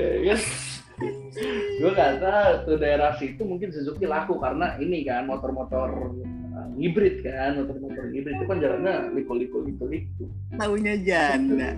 [0.00, 0.36] ya
[1.80, 6.16] gue gak tahu tuh daerah situ mungkin Suzuki laku karena ini kan motor-motor
[6.56, 10.24] uh, hibrid kan motor-motor hibrid itu kan jalannya liko-liko liko-liko
[10.56, 11.76] Taunya janda.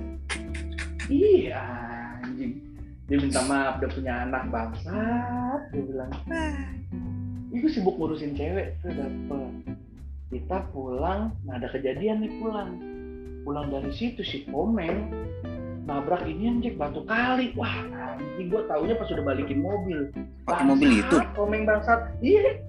[1.09, 1.65] Iya,
[2.21, 2.61] anjing.
[3.09, 5.61] Dia minta maaf, udah punya anak bangsat.
[5.73, 6.13] Dia bilang,
[7.49, 9.73] itu sibuk ngurusin cewek tuh dapet.
[10.29, 12.77] Kita pulang, nah ada kejadian nih pulang.
[13.49, 15.09] Pulang dari situ si Komeng
[15.89, 17.57] nabrak ini Jack batu kali.
[17.57, 17.81] Wah
[18.21, 20.13] anjing gue taunya pas udah balikin mobil.
[20.45, 21.17] Pakai mobil itu?
[21.33, 22.13] Komeng bangsat.
[22.21, 22.61] Iya.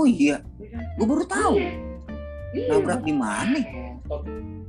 [0.00, 0.40] Oh iya?
[0.56, 0.80] Iya.
[0.96, 1.54] Gue baru tahu.
[1.60, 1.72] Iya.
[2.56, 3.60] Iya, nabrak di mana?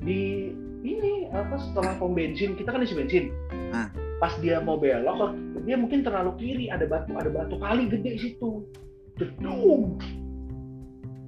[0.03, 0.51] Di
[0.83, 2.59] ini apa setelah pom bensin.
[2.59, 3.31] Kita kan isi bensin.
[3.71, 3.91] Ah.
[4.17, 6.65] pas dia mau belok dia mungkin terlalu kiri.
[6.67, 8.67] Ada batu ada batu kali gede di situ.
[9.15, 9.95] Jedung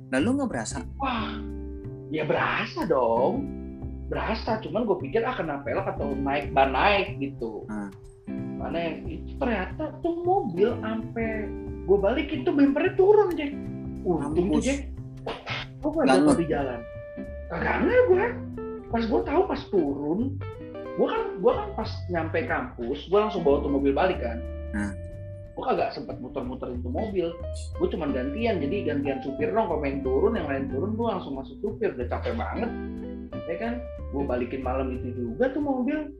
[0.10, 0.82] lalu nggak berasa?
[0.98, 1.38] Wah.
[2.10, 3.59] Ya berasa dong
[4.10, 7.16] berasa cuman gue pikir ah kena pelek atau naik ban naik?
[7.22, 7.64] Gitu.
[7.70, 7.94] Hmm.
[8.60, 11.48] mana yang itu ternyata tuh mobil sampai
[11.88, 13.56] gue balikin tuh bempernya turun Jack.
[14.04, 14.64] Untung tuh Mampus.
[14.68, 14.80] Jack.
[15.80, 16.80] Gue gak jatuh di jalan?
[17.50, 18.26] Kagak gue
[18.90, 20.20] pas gue tahu pas turun
[21.00, 24.38] gue kan gue kan pas nyampe kampus gue langsung bawa tuh mobil balik kan.
[24.76, 24.94] Hmm.
[25.60, 27.28] Gue kagak sempat muter-muterin tuh mobil.
[27.76, 29.68] Gue cuma gantian jadi gantian supir dong.
[29.68, 31.92] Kalau main turun yang lain turun gue langsung masuk supir.
[32.00, 32.72] Udah capek banget.
[33.52, 33.74] Ya kan?
[34.16, 36.16] Gue balikin malam itu juga tuh mobil.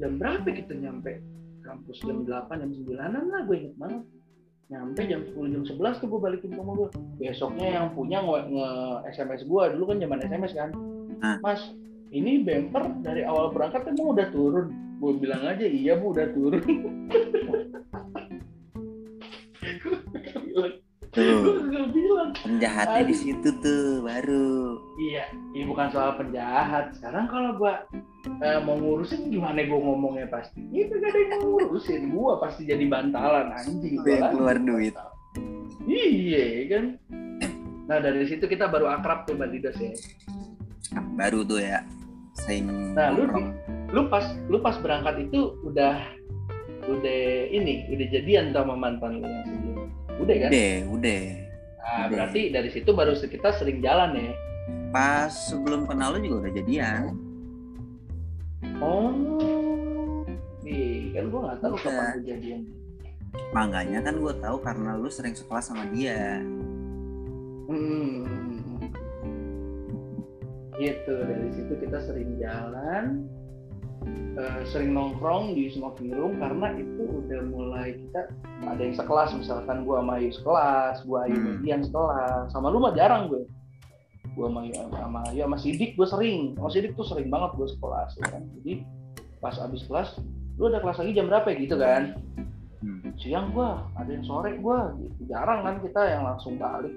[0.00, 1.20] Jam berapa kita nyampe?
[1.60, 4.02] Kampus jam 8 jam 9an lah gue inget banget.
[4.72, 6.88] Nyampe jam 10 jam 11 tuh gue balikin ke mobil
[7.20, 8.68] besoknya yang punya nge, nge
[9.12, 10.70] SMS gue dulu kan zaman SMS kan.
[11.44, 11.60] Mas
[12.08, 14.72] ini bumper dari awal berangkat emang udah turun?
[14.96, 16.62] Gue bilang aja iya bu udah turun
[22.30, 25.24] penjahatnya di situ tuh baru Iya,
[25.56, 26.92] ini bukan soal penjahat.
[26.94, 27.88] Sekarang kalau gua
[28.44, 30.60] eh, mau ngurusin gimana gua ngomongnya pasti.
[30.68, 32.02] Iya gak ada yang ngurusin.
[32.12, 33.98] Gua pasti jadi bantalan anjing.
[33.98, 34.94] Lu yang Gua keluar duit.
[35.88, 36.84] Iya kan.
[37.88, 39.92] Nah dari situ kita baru akrab tuh Didas ya.
[41.16, 41.82] Baru tuh ya
[42.32, 43.28] sering Nah lu
[43.92, 46.00] lu pas lu pas berangkat itu udah
[46.88, 49.88] udah ini udah jadian sama mantan lu yang sebelumnya.
[50.20, 50.50] Udah kan?
[50.52, 51.22] udah udah
[51.82, 54.32] Nah berarti dari situ baru kita sering jalan ya.
[54.92, 57.02] pas sebelum kenal lu juga udah jadian
[58.78, 60.22] Oh.
[60.62, 61.82] Iya kan gua nggak tahu Udah.
[61.82, 62.60] kapan kejadian.
[63.50, 66.44] makanya kan gue tahu karena lu sering sekelas sama dia
[67.64, 68.28] Hmm.
[70.76, 73.24] Gitu dari situ kita sering jalan,
[74.38, 78.32] eh, sering nongkrong di smoking room karena itu udah mulai kita
[78.64, 81.46] ada yang sekelas misalkan gua sama Ayu sekelas, gua Ayu Hmm.
[81.60, 83.42] Median sekelas, sama lu mah jarang gue.
[84.38, 87.68] Gua sama Ayu sama Ayu sama Sidik gue sering, sama Sidik tuh sering banget gue
[87.68, 88.42] sekelas ya kan.
[88.60, 88.72] Jadi
[89.42, 90.08] pas abis kelas,
[90.58, 92.14] lu ada kelas lagi jam berapa ya gitu kan?
[92.82, 93.14] hmm.
[93.18, 96.94] siang gua ada yang sore gua gitu jarang kan kita yang langsung balik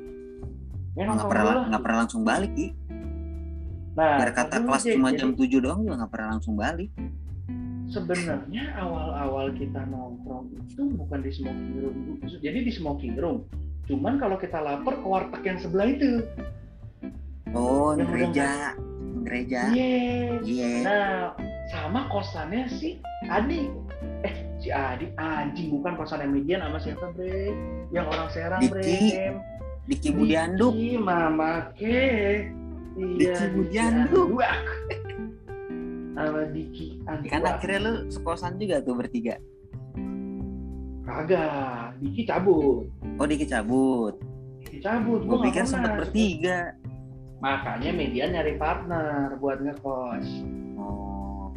[0.98, 2.68] ya, nggak nongkrong pernah nggak pernah langsung balik Ki.
[3.96, 6.92] Nah biar kata kelas Jack, cuma jadi jam 7 doang juga nggak pernah langsung balik.
[7.86, 11.98] Sebenarnya awal-awal kita nongkrong itu bukan di smoking room.
[12.42, 13.46] Jadi di smoking room.
[13.86, 16.26] Cuman kalau kita lapar ke warteg yang sebelah itu.
[17.54, 18.50] Oh Yang gereja.
[18.74, 19.62] Di gereja.
[19.72, 19.90] Iya
[20.42, 20.70] iya.
[20.82, 21.10] Nah
[21.70, 22.98] sama kosannya si
[23.30, 23.70] Adi.
[24.26, 27.54] Eh si Adi anjing bukan kosannya Median sama siapa bre?
[27.94, 28.82] Yang orang Serang bre.
[28.82, 29.10] Diki.
[29.86, 32.50] di Cibudianduk Diki, mama ke.
[32.96, 34.28] Iya, Diki Budianduk.
[34.32, 34.64] Anduak.
[36.16, 37.28] Sama Diki Anduak.
[37.30, 39.36] kan akhirnya lu sekosan juga tuh bertiga
[41.06, 42.88] Kagak, Diki cabut.
[43.20, 44.16] oh Diki cabut
[44.64, 45.22] Diki cabut.
[45.22, 46.74] gue pikir sempat bertiga
[47.36, 50.28] Makanya media nyari partner buat ngekos.
[50.80, 51.52] oh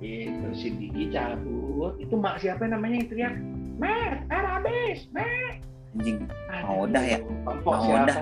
[0.00, 1.92] Gitu, si Diki cabut.
[2.00, 3.34] Itu mak siapa namanya yang teriak?
[3.76, 5.60] Mer, air habis, Mer.
[5.92, 7.18] anjing Aduh, Odah ya?
[7.20, 7.60] Siapa?
[7.68, 8.16] Odah.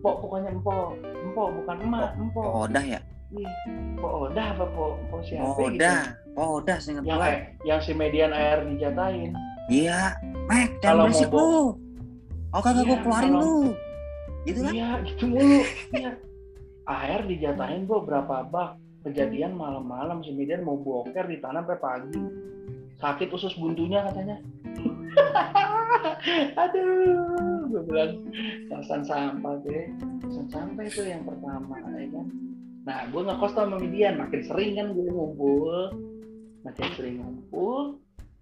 [0.00, 0.96] Empok, pokoknya empok.
[0.96, 2.46] Empok bukan emak, empok.
[2.46, 3.00] oh udah ya?
[3.30, 5.76] Ih, Empok Odah apa empok siapa oh gitu?
[5.76, 5.98] udah
[6.34, 9.36] oh udah seinget yang gue air- yang si median air dijatahin
[9.68, 10.16] iya.
[10.48, 11.78] Mek Kalau jangan berisik lu.
[12.50, 13.70] Oh kagak gue Iya, keluarin kalau- lu.
[14.42, 14.72] gitu kan?
[14.72, 15.60] Iya gitu mulu.
[15.92, 16.10] Iya.
[16.82, 18.70] Air dijatahin berapa bak?
[19.00, 22.22] Kejadian malam-malam si median mau boker di tanah sampai pagi.
[22.98, 24.40] Sakit usus buntunya katanya.
[26.58, 28.12] Aduh gue bilang
[28.68, 29.86] kosan sampah deh
[30.20, 32.26] kosan sampah itu yang pertama ya kan?
[32.80, 35.94] Nah gue ngekos tuh sama median makin sering kan gue ngumpul.
[36.60, 37.96] Makin sering ngumpul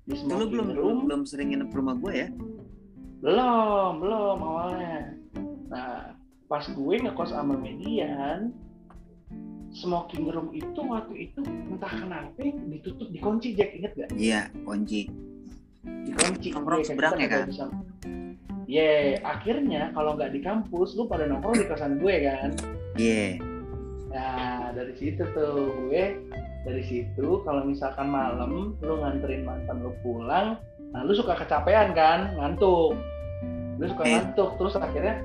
[0.09, 2.29] di lu smoking belum room belum sering nginep rumah gue ya?
[3.21, 5.13] Belum belum awalnya.
[5.69, 6.17] Nah
[6.49, 8.57] pas gue ngekos sama median
[9.69, 13.77] smoking room itu waktu itu entah kenapa ditutup dikunci Jack.
[13.77, 15.13] Inget gak iya kunci.
[15.85, 16.49] Dikunci.
[16.57, 17.47] Nongkrong Iya, seberang ya, kan?
[17.53, 17.75] bisa-
[18.69, 22.53] Ye, akhirnya kalau nggak di kampus lu pada nongkrong di kosan gue kan?
[23.01, 23.41] Iya
[24.09, 26.17] nah dari situ tuh gue
[26.65, 30.57] dari situ kalau misalkan malam lu nganterin mantan lu pulang
[30.97, 32.33] nah lu suka kecapean kan?
[32.37, 32.97] Ngantuk.
[33.77, 34.17] Lu suka Eh.
[34.17, 35.21] ngantuk terus akhirnya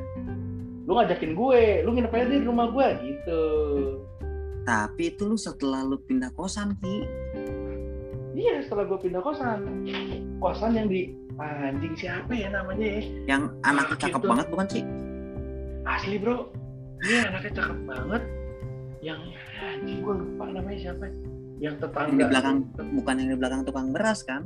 [0.83, 3.43] lu ngajakin gue lu nginep aja di rumah gue gitu.
[4.63, 7.07] Tapi itu lu setelah lu pindah kosan ki.
[8.35, 9.83] Iya setelah gue pindah kosan.
[10.43, 13.01] Kosan yang di anjing siapa ya namanya ya?
[13.25, 14.29] Yang anaknya cakep gitu.
[14.29, 14.84] banget bukan sih?
[15.84, 16.47] asli bro.
[17.03, 18.23] Iya anaknya cakep banget.
[19.03, 19.21] Yang
[19.59, 21.05] anjing gue lupa namanya siapa.
[21.09, 21.19] Yang
[21.59, 22.57] Yang tetangga di belakang
[22.95, 24.43] bukan yang di belakang tukang beras kan?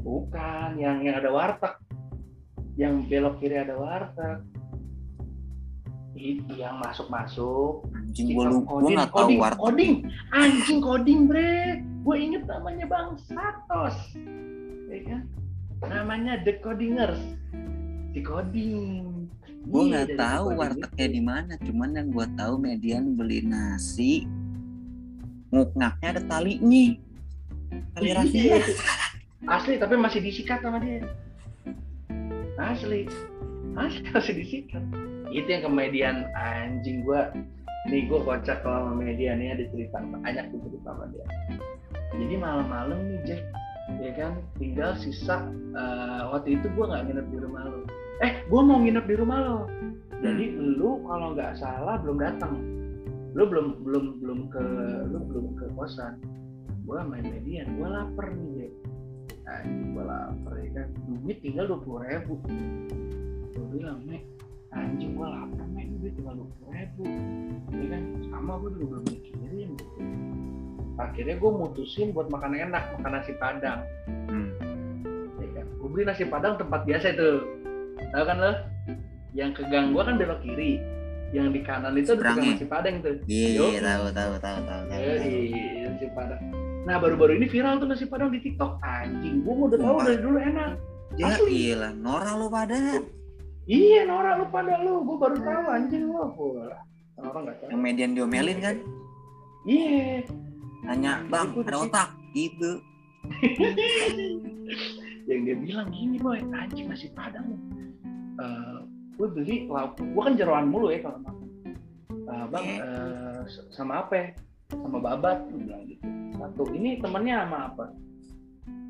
[0.00, 1.76] bukan yang yang ada warteg.
[2.80, 4.40] Yang belok kiri ada warteg.
[6.16, 9.60] Itu yang masuk masuk Anjing gue lu gue nggak tahu coding, warteg.
[9.60, 9.92] coding
[10.32, 11.84] anjing coding bre.
[12.00, 13.96] Gue inget namanya bang Satos.
[14.88, 15.22] Ya kan
[15.88, 17.20] namanya The Codingers
[18.10, 19.06] si coding
[19.60, 21.52] Gue Iya, nggak tahu wartegnya di mana.
[21.60, 24.24] Cuman yang gue tahu median beli nasi
[25.52, 26.96] nguknaknya ada talinya.
[27.92, 28.14] Tali Iya.
[28.16, 28.56] rafia.
[29.48, 31.00] asli tapi masih disikat sama dia
[32.60, 33.08] asli
[33.72, 34.84] asli masih disikat
[35.32, 37.32] itu yang komedian anjing gua
[37.88, 41.24] nih gua kocak kalau sama media nih ada cerita banyak cerita sama dia
[42.20, 43.42] jadi malam-malam nih Jack
[43.98, 44.32] ya kan?
[44.62, 47.82] Tinggal sisa eh, waktu itu gua nggak nginep di rumah lo
[48.20, 49.58] eh gua mau nginep di rumah lo.
[50.20, 52.54] Jadi lu kalau nggak salah belum datang.
[53.32, 54.64] Lu belum belum belum ke
[55.08, 56.20] lu belum ke kosan.
[56.84, 58.72] Gua main median gua lapar nih Jack
[59.50, 60.88] anjing gua lapar ya kan?
[61.08, 62.34] Duit tinggal dua puluh ribu.
[63.56, 64.22] Gua bilang mek
[64.76, 67.02] anjing gua lapar mek duit tinggal dua puluh ribu.
[67.72, 68.02] Ya kan?
[68.28, 69.70] Sama gua juga belum mikirin
[71.02, 73.80] akhirnya gua mutusin buat makan enak makan nasi padang
[74.26, 74.48] Hmm.
[75.36, 77.30] ya kan gua beli nasi padang tempat biasa itu
[78.10, 78.52] tahu kan lo
[79.32, 80.76] yang ke gang gua kan belok kiri
[81.30, 83.78] yang di kanan itu ada tukang nasi padang tuh Iya, Yoi.
[83.78, 84.82] tahu tahu tahu tahu.
[84.84, 85.00] tahu.
[85.00, 85.46] Yoi,
[85.84, 86.42] nasi padang
[86.80, 90.38] nah baru-baru ini viral tuh nasi padang di tiktok anjing mau udah tahu dari dulu
[90.38, 90.70] enak
[91.10, 91.74] Ya Asli.
[91.74, 92.78] iya, Nora lu pada.
[93.66, 96.14] Iya, Nora lu pada lu, gue baru tahu anjing lu.
[97.18, 97.68] Orang nggak tahu.
[97.68, 98.76] Yang median diomelin kan?
[99.66, 100.22] Iya.
[100.84, 102.80] Tanya, "Bang, ada otak." Gitu.
[105.30, 107.54] Yang dia bilang gini, boy, anjing nasi padang.
[108.40, 108.78] Eh,
[109.14, 111.46] gue beli lauk, gue kan jeroan mulu ya kalau makan.
[112.10, 114.12] Eh, bang, eh, sama apa?
[114.16, 114.26] ya?
[114.72, 116.02] Sama babat, gue bilang gitu.
[116.40, 117.86] Satu, ini temennya sama apa?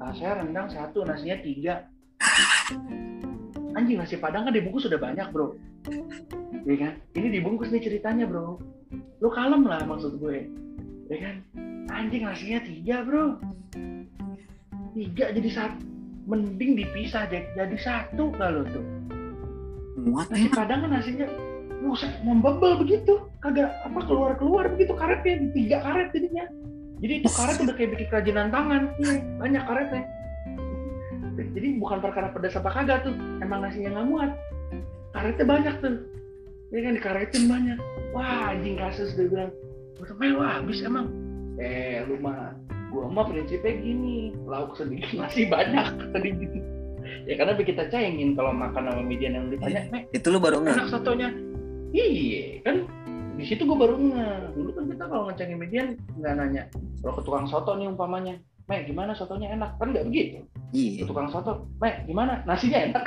[0.01, 1.85] Ah, saya rendang satu, nasinya tiga.
[3.77, 5.53] Anjing nasi padang kan dibungkus sudah banyak bro.
[6.65, 6.93] Iya kan?
[7.17, 8.57] Ini dibungkus nih ceritanya bro.
[9.21, 10.49] Lu kalem lah maksud gue.
[11.13, 11.37] Ya kan?
[11.91, 13.37] Anjing nasinya tiga bro.
[14.95, 15.83] Tiga jadi satu.
[16.31, 18.85] Mending dipisah jadi, jadi satu kalau tuh.
[19.99, 20.55] Muat Nasi enak.
[20.55, 21.27] padang kan nasinya
[21.83, 23.27] buset membebel begitu.
[23.43, 25.51] Kagak apa keluar-keluar begitu karetnya.
[25.51, 26.47] Tiga karet jadinya.
[27.01, 28.83] Jadi itu karet udah kayak bikin kerajinan tangan.
[29.01, 30.03] Iya, banyak karetnya.
[31.41, 33.15] Jadi bukan perkara pedas apa kagak tuh.
[33.43, 34.31] Emang nasinya nggak muat.
[35.17, 35.97] Karetnya banyak tuh.
[36.71, 37.79] Ya kan dikaretin banyak.
[38.15, 39.51] Wah anjing kasus dia bilang.
[39.99, 41.30] Gue main wah habis emang.
[41.61, 42.57] Eh lu mah.
[42.91, 44.33] Gua mah prinsipnya gini.
[44.45, 46.11] Lauk sedikit nasi banyak.
[46.11, 46.59] Tadi gitu.
[47.25, 50.75] Ya karena kita cengin kalau makan sama median yang ditanya, Mek, Itu lu baru nggak?
[50.75, 51.29] enak sotonya
[51.91, 52.87] iya kan
[53.35, 56.63] di situ gue baru nge dulu kan kita kalau ngecengin median nggak nanya
[57.03, 58.39] kalau ke tukang soto nih umpamanya
[58.69, 61.03] Mek gimana sotonya enak kan nggak begitu ke Iya.
[61.03, 63.05] tukang soto Mek gimana nasinya enak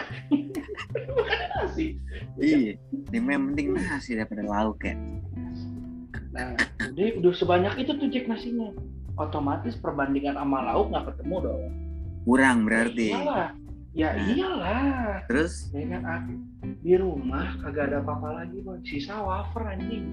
[1.16, 1.96] bukan nasi
[2.36, 2.76] Iya.
[3.08, 5.00] Ini memang mending nasi daripada lauk ya.
[6.34, 6.58] Nah
[6.90, 8.74] udah udah sebanyak itu tuh Jack nasinya.
[9.14, 11.64] Otomatis perbandingan sama lauk nggak ketemu dong.
[12.26, 13.14] Kurang berarti.
[13.14, 13.50] iyalah.
[13.94, 14.26] Ya Nah.
[14.34, 15.16] iyalah.
[15.30, 15.70] Terus?
[15.70, 16.22] Ya kan ah,
[16.82, 20.06] di rumah kagak ada apa-apa lagi boy sisa wafer anjing.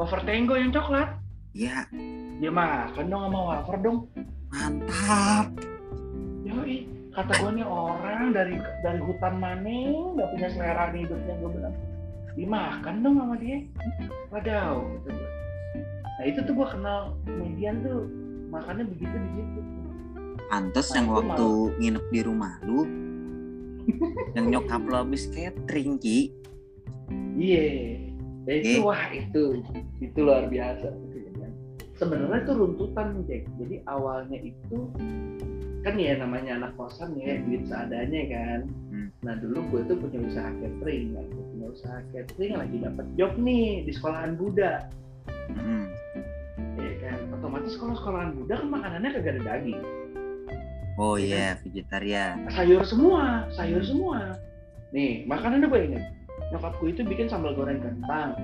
[0.00, 1.20] Wafer tenggo yang coklat.
[1.52, 1.84] Ya.
[2.40, 3.98] Dia makan dong sama wafer dong.
[4.48, 5.52] Mantap.
[6.42, 9.76] yoi kata gue nih orang dari dari hutan mana
[10.16, 11.74] nggak punya selera nih hidupnya gue bilang
[12.34, 13.58] dimakan dong sama dia
[14.32, 15.10] wadaw gitu
[16.02, 18.06] nah itu tuh gue kenal median tuh
[18.48, 19.60] makannya begitu di situ
[20.52, 21.48] Pantes Nah, yang waktu
[21.80, 22.84] nginep di rumah lu
[24.36, 26.28] yang nyokap lu habis catering Ki.
[27.34, 27.64] Iya,
[28.44, 28.84] ya itu Eh.
[28.84, 29.64] wah itu
[29.98, 30.92] itu luar biasa.
[31.96, 33.48] Sebenarnya itu runtutan Jack.
[33.56, 34.78] Jadi awalnya itu
[35.82, 38.60] kan ya namanya anak kosan ya duit seadanya kan.
[39.20, 39.24] Hmm.
[39.28, 41.26] Nah dulu gue tuh punya usaha catering, kan.
[41.28, 44.88] Punya usaha catering lagi dapat job nih di sekolahan Buddha,
[45.52, 45.86] Mm.
[46.78, 47.18] ya kan.
[47.36, 49.82] Otomatis kalau sekolahan Buddha kan makanannya kagak ada daging,
[50.96, 52.48] Oh iya, vegetarian.
[52.50, 54.36] sayur semua, sayur semua.
[54.92, 56.04] Nih makanannya gue ingat,
[56.52, 58.36] nyokapku itu bikin sambal goreng kentang,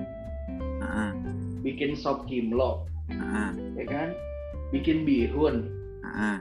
[0.81, 1.11] Heeh,
[1.61, 4.09] bikin sop kimlo, heeh, ya kan
[4.71, 5.69] bikin bihun
[6.01, 6.37] heeh.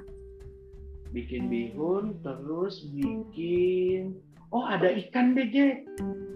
[1.13, 4.17] Bikin bihun terus bikin
[4.53, 5.89] oh ada ikan deh Jack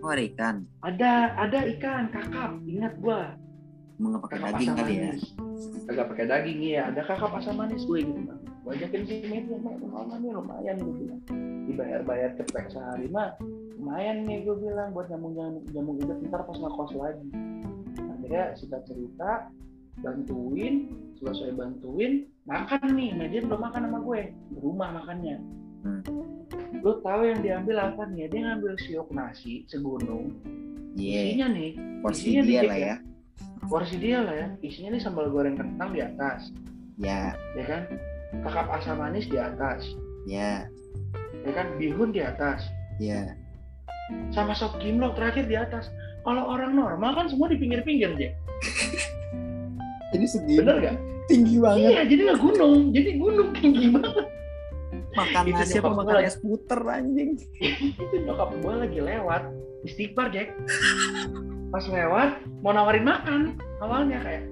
[0.02, 0.66] Oh, ada ikan.
[0.82, 2.58] ada ada ikan kakap.
[2.66, 3.38] Ingat gua.
[4.02, 5.14] Nggak pakai kakap daging kali ya?
[5.86, 6.82] kagak pakai daging iya.
[6.90, 8.40] Ada kakap asam manis gue gitu bang.
[8.66, 11.20] Gue ajakin si media mak lumayan nih lumayan gue bilang.
[11.70, 13.38] Dibayar-bayar cepet sehari mah
[13.78, 17.28] lumayan nih gue bilang buat nyambung nyambung nyambung hidup ntar pas ngekos lagi.
[17.94, 19.30] Akhirnya sudah cerita
[20.00, 20.88] bantuin
[21.20, 25.36] selesai bantuin makan nih media belum makan sama gue di rumah makannya.
[25.82, 26.02] Hmm.
[26.82, 28.30] lo tahu yang diambil apa nih?
[28.30, 30.34] Dia ngambil siok nasi segunung.
[30.98, 31.70] Iya, isinya nih
[32.02, 32.96] porsi isinya dia lah ya.
[33.70, 34.48] porsi dia lah ya.
[34.62, 36.50] Isinya nih sambal goreng kentang di atas.
[36.98, 37.82] Ya, ya kan?
[38.42, 39.82] Kakap asam manis di atas.
[40.26, 40.66] Ya,
[41.46, 41.66] ya kan?
[41.78, 42.66] Bihun di atas.
[43.00, 43.34] Ya.
[44.28, 45.88] sama sop kimlo terakhir di atas.
[46.22, 48.32] Kalau orang normal kan semua di pinggir-pinggir Jack
[50.12, 50.60] Jadi segini.
[50.60, 50.96] Bener gak?
[51.30, 52.90] tinggi iya jadi nggak gunung.
[52.90, 54.26] Jadi gunung tinggi banget.
[55.12, 57.30] Makan Itu nasi apa nyokap makan es puter anjing?
[58.00, 59.42] itu nyokap gue lagi lewat.
[59.84, 60.48] Istighfar Jack.
[61.68, 62.30] Pas lewat
[62.64, 63.40] mau nawarin makan.
[63.84, 64.44] Awalnya kayak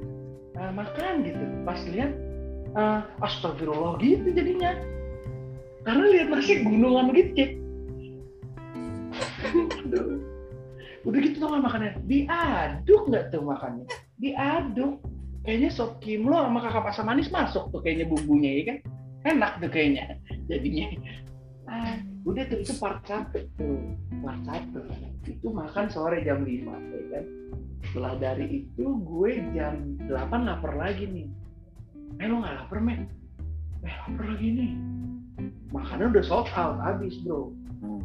[0.61, 1.45] "Ah, makan gitu.
[1.65, 2.13] Pas lihat
[2.77, 4.77] ah, astagfirullah gitu jadinya.
[5.81, 7.51] Karena lihat nasi gunungan gitu Jack.
[9.85, 10.21] Aduh.
[11.01, 11.93] udah gitu tuh nggak makannya?
[12.05, 13.89] Diaduk nggak tuh makannya?
[14.21, 15.01] Diaduk
[15.45, 18.79] kayaknya sop kimlo sama kakap asam manis masuk tuh kayaknya bumbunya ya kan?
[19.37, 20.17] Enak tuh kayaknya
[20.49, 20.89] jadinya.
[21.69, 23.41] Ah, udah tuh itu part satu.
[23.57, 23.81] Tuh
[24.25, 24.81] part satu.
[25.29, 27.25] Itu makan sore jam 5 ya kan?
[27.81, 31.29] Setelah dari itu gue jam 8 lapar lagi nih.
[32.21, 33.09] Eh lo nggak lapar men
[33.87, 34.73] eh lapar lagi nih.
[35.73, 37.55] Makanan udah sold out habis bro.
[37.81, 38.03] Hmm.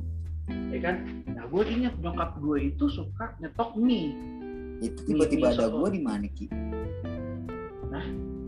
[0.72, 0.96] ya kan?
[1.36, 4.16] Nah gue ingat nyokap gue itu suka nyetok mie.
[4.84, 6.52] Itu tiba-tiba ada gua di mana Ki?
[7.96, 8.06] Hah?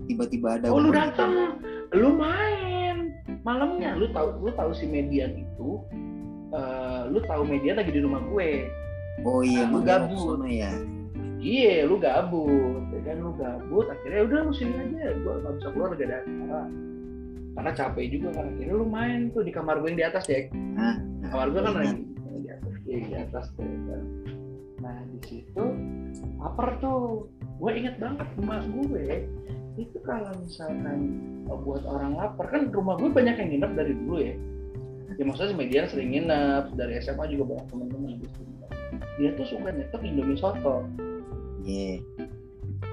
[0.07, 1.55] Tiba-tiba ada oh lu datang
[1.95, 3.15] lu main.
[3.47, 5.79] Malamnya lu tahu lu tahu si median itu
[6.51, 8.67] eh, lu tahu median lagi di rumah gue.
[9.23, 10.37] Oh iya, Lu dia mau gabut.
[10.45, 10.71] ya.
[11.39, 12.83] iya lu gabut.
[12.91, 13.87] Ya kan lu gabut.
[13.87, 15.15] Akhirnya udah lu sini aja.
[15.15, 16.61] Gue nggak bisa keluar gak ada acara.
[17.57, 18.45] Karena capek juga kan.
[18.51, 20.43] Akhirnya lu main tuh di kamar gue yang di atas ya.
[20.75, 20.95] Hah?
[21.31, 22.03] kamar gue kan lagi.
[22.43, 23.71] Di atas di atas kan.
[24.77, 25.65] nah di situ
[26.37, 27.25] lapar tuh
[27.57, 29.05] gue inget banget emak gue
[29.77, 30.99] itu kalau misalkan
[31.45, 34.33] buat orang lapar kan rumah gue banyak yang nginep dari dulu ya
[35.17, 38.11] ya maksudnya Median sering nginep dari SMA juga banyak teman-teman
[39.17, 40.85] dia tuh suka nyetok Indomie soto
[41.67, 41.99] Iya.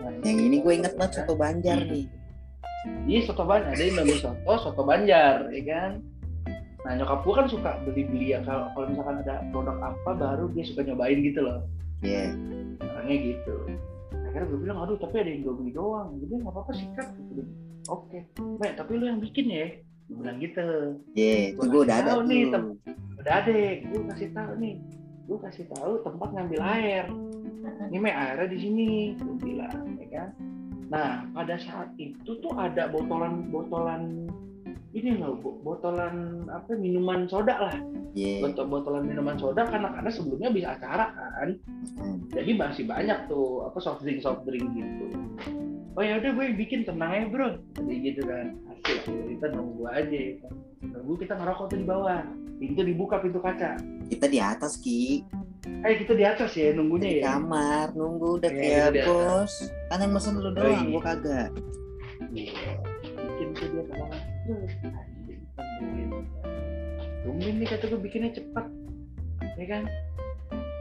[0.02, 1.18] Nah, Yang ini gue inget banget kan?
[1.22, 2.10] soto Banjar nih.
[3.06, 5.90] Iya soto banjar, ada Indomie soto, soto banjar, ya kan.
[6.82, 10.64] Nah nyokap gue kan suka beli-beli ya kalau kalau misalkan ada produk apa baru dia
[10.66, 11.64] suka nyobain gitu loh,
[12.02, 12.34] Iya.
[12.82, 13.56] orangnya gitu.
[14.34, 17.06] Akhirnya gue bilang, aduh tapi ada Indomie doang, jadi nggak apa-apa sikat.
[17.30, 17.42] Gitu.
[17.86, 18.18] Oke,
[18.58, 19.78] Mek, tapi lu yang bikin ya,
[20.10, 20.98] gue bilang gitu.
[21.14, 22.26] Iya, itu Gua gue udah ada tuh.
[22.26, 22.74] nih, tem-
[23.14, 24.74] Udah deh, gue kasih tahu nih,
[25.30, 27.04] gue kasih tahu tempat ngambil air.
[27.94, 30.28] Ini Mek airnya di sini, gue bilang, ya kan.
[30.90, 34.26] Nah pada saat itu tuh ada botolan-botolan
[34.94, 36.14] ini loh, bo- botolan
[36.46, 37.76] apa minuman soda lah,
[38.14, 38.46] Iya.
[38.46, 41.48] botol botolan minuman soda karena karena sebelumnya bisa acara kan,
[41.98, 42.22] Hmm.
[42.30, 45.06] jadi masih banyak tuh apa soft drink soft drink gitu.
[45.94, 48.54] Oh ya udah gue bikin tenang aja bro, jadi gitu kan.
[48.66, 50.34] Asik, kita nunggu aja, ya
[50.84, 52.22] nunggu kita ngerokok tuh di bawah,
[52.56, 53.74] pintu dibuka pintu kaca.
[54.06, 55.22] Kita di atas Ki.
[55.64, 57.34] Eh kita di atas ya nunggunya di ya.
[57.34, 59.54] kamar nunggu udah Iya, kayak bos.
[59.88, 60.92] Kan yang mesen lu doang, iya.
[60.92, 61.50] gua kagak.
[62.30, 62.74] Iya.
[63.14, 64.33] bikin tuh dia tungguin
[67.24, 68.66] tungguin nih kata gue bikinnya cepet.
[69.56, 69.82] Ya kan?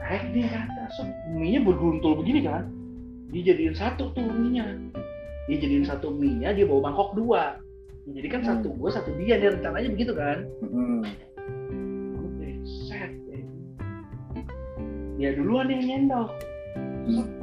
[0.04, 0.90] Naik dia ke atas.
[1.00, 2.68] So, mie nya berguntul begini kan?
[3.32, 4.66] Dia jadiin satu tuh mie nya
[5.48, 7.58] dia jadiin satu mie nya dia bawa mangkok dua.
[8.04, 9.40] Jadi kan satu gue satu dia.
[9.40, 10.44] Nih rencananya begitu kan?
[10.60, 11.02] Hmm.
[12.20, 12.50] Oke,
[12.88, 13.42] set ya.
[15.16, 16.30] dia duluan yang nyendok
[17.04, 17.43] Hmm.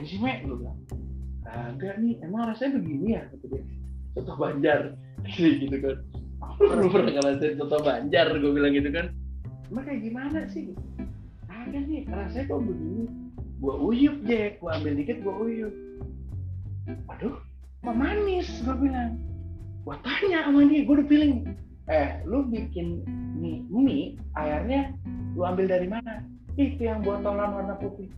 [0.00, 0.48] Ngapain sih mek?
[0.48, 0.78] Gue bilang
[1.50, 3.22] agak nih emang rasanya begini ya?
[3.28, 3.62] Kata dia
[4.16, 4.80] soto banjar.
[5.36, 5.96] Gitu kan.
[6.60, 8.26] Belum pernah ngerasain soto banjar?
[8.40, 9.06] Gue bilang gitu kan.
[9.68, 10.72] Emang kayak gimana sih?
[11.52, 13.04] Ada nih rasanya kok begini.
[13.60, 14.64] Gua uyup Jack.
[14.64, 15.74] Gua ambil dikit gua uyup.
[17.12, 17.36] Aduh
[17.84, 18.48] kok manis?
[18.64, 19.20] Gua bilang.
[19.84, 21.44] Gua tanya sama dia gua udah feeling.
[21.92, 23.04] Eh lu bikin
[23.36, 24.96] mie, mie airnya
[25.36, 26.24] lu ambil dari mana?
[26.56, 28.08] Itu yang botolan warna putih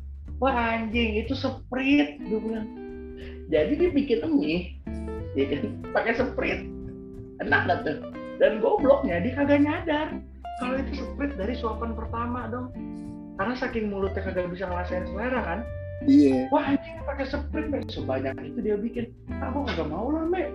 [0.43, 2.69] wah anjing itu sprite gua bilang.
[3.47, 4.75] Jadi dia bikin mie
[5.39, 6.67] ya kan pakai sprite.
[7.39, 7.97] Enak gak tuh?
[8.43, 10.19] Dan gobloknya dia kagak nyadar
[10.59, 12.75] kalau itu sprite dari suapan pertama dong.
[13.39, 15.61] Karena saking mulutnya kagak bisa ngerasain selera kan?
[16.03, 16.51] Iya.
[16.51, 17.87] wah anjing pakai sprite Mek.
[17.87, 19.15] sebanyak itu dia bikin.
[19.39, 20.51] Aku kagak mau lah Mek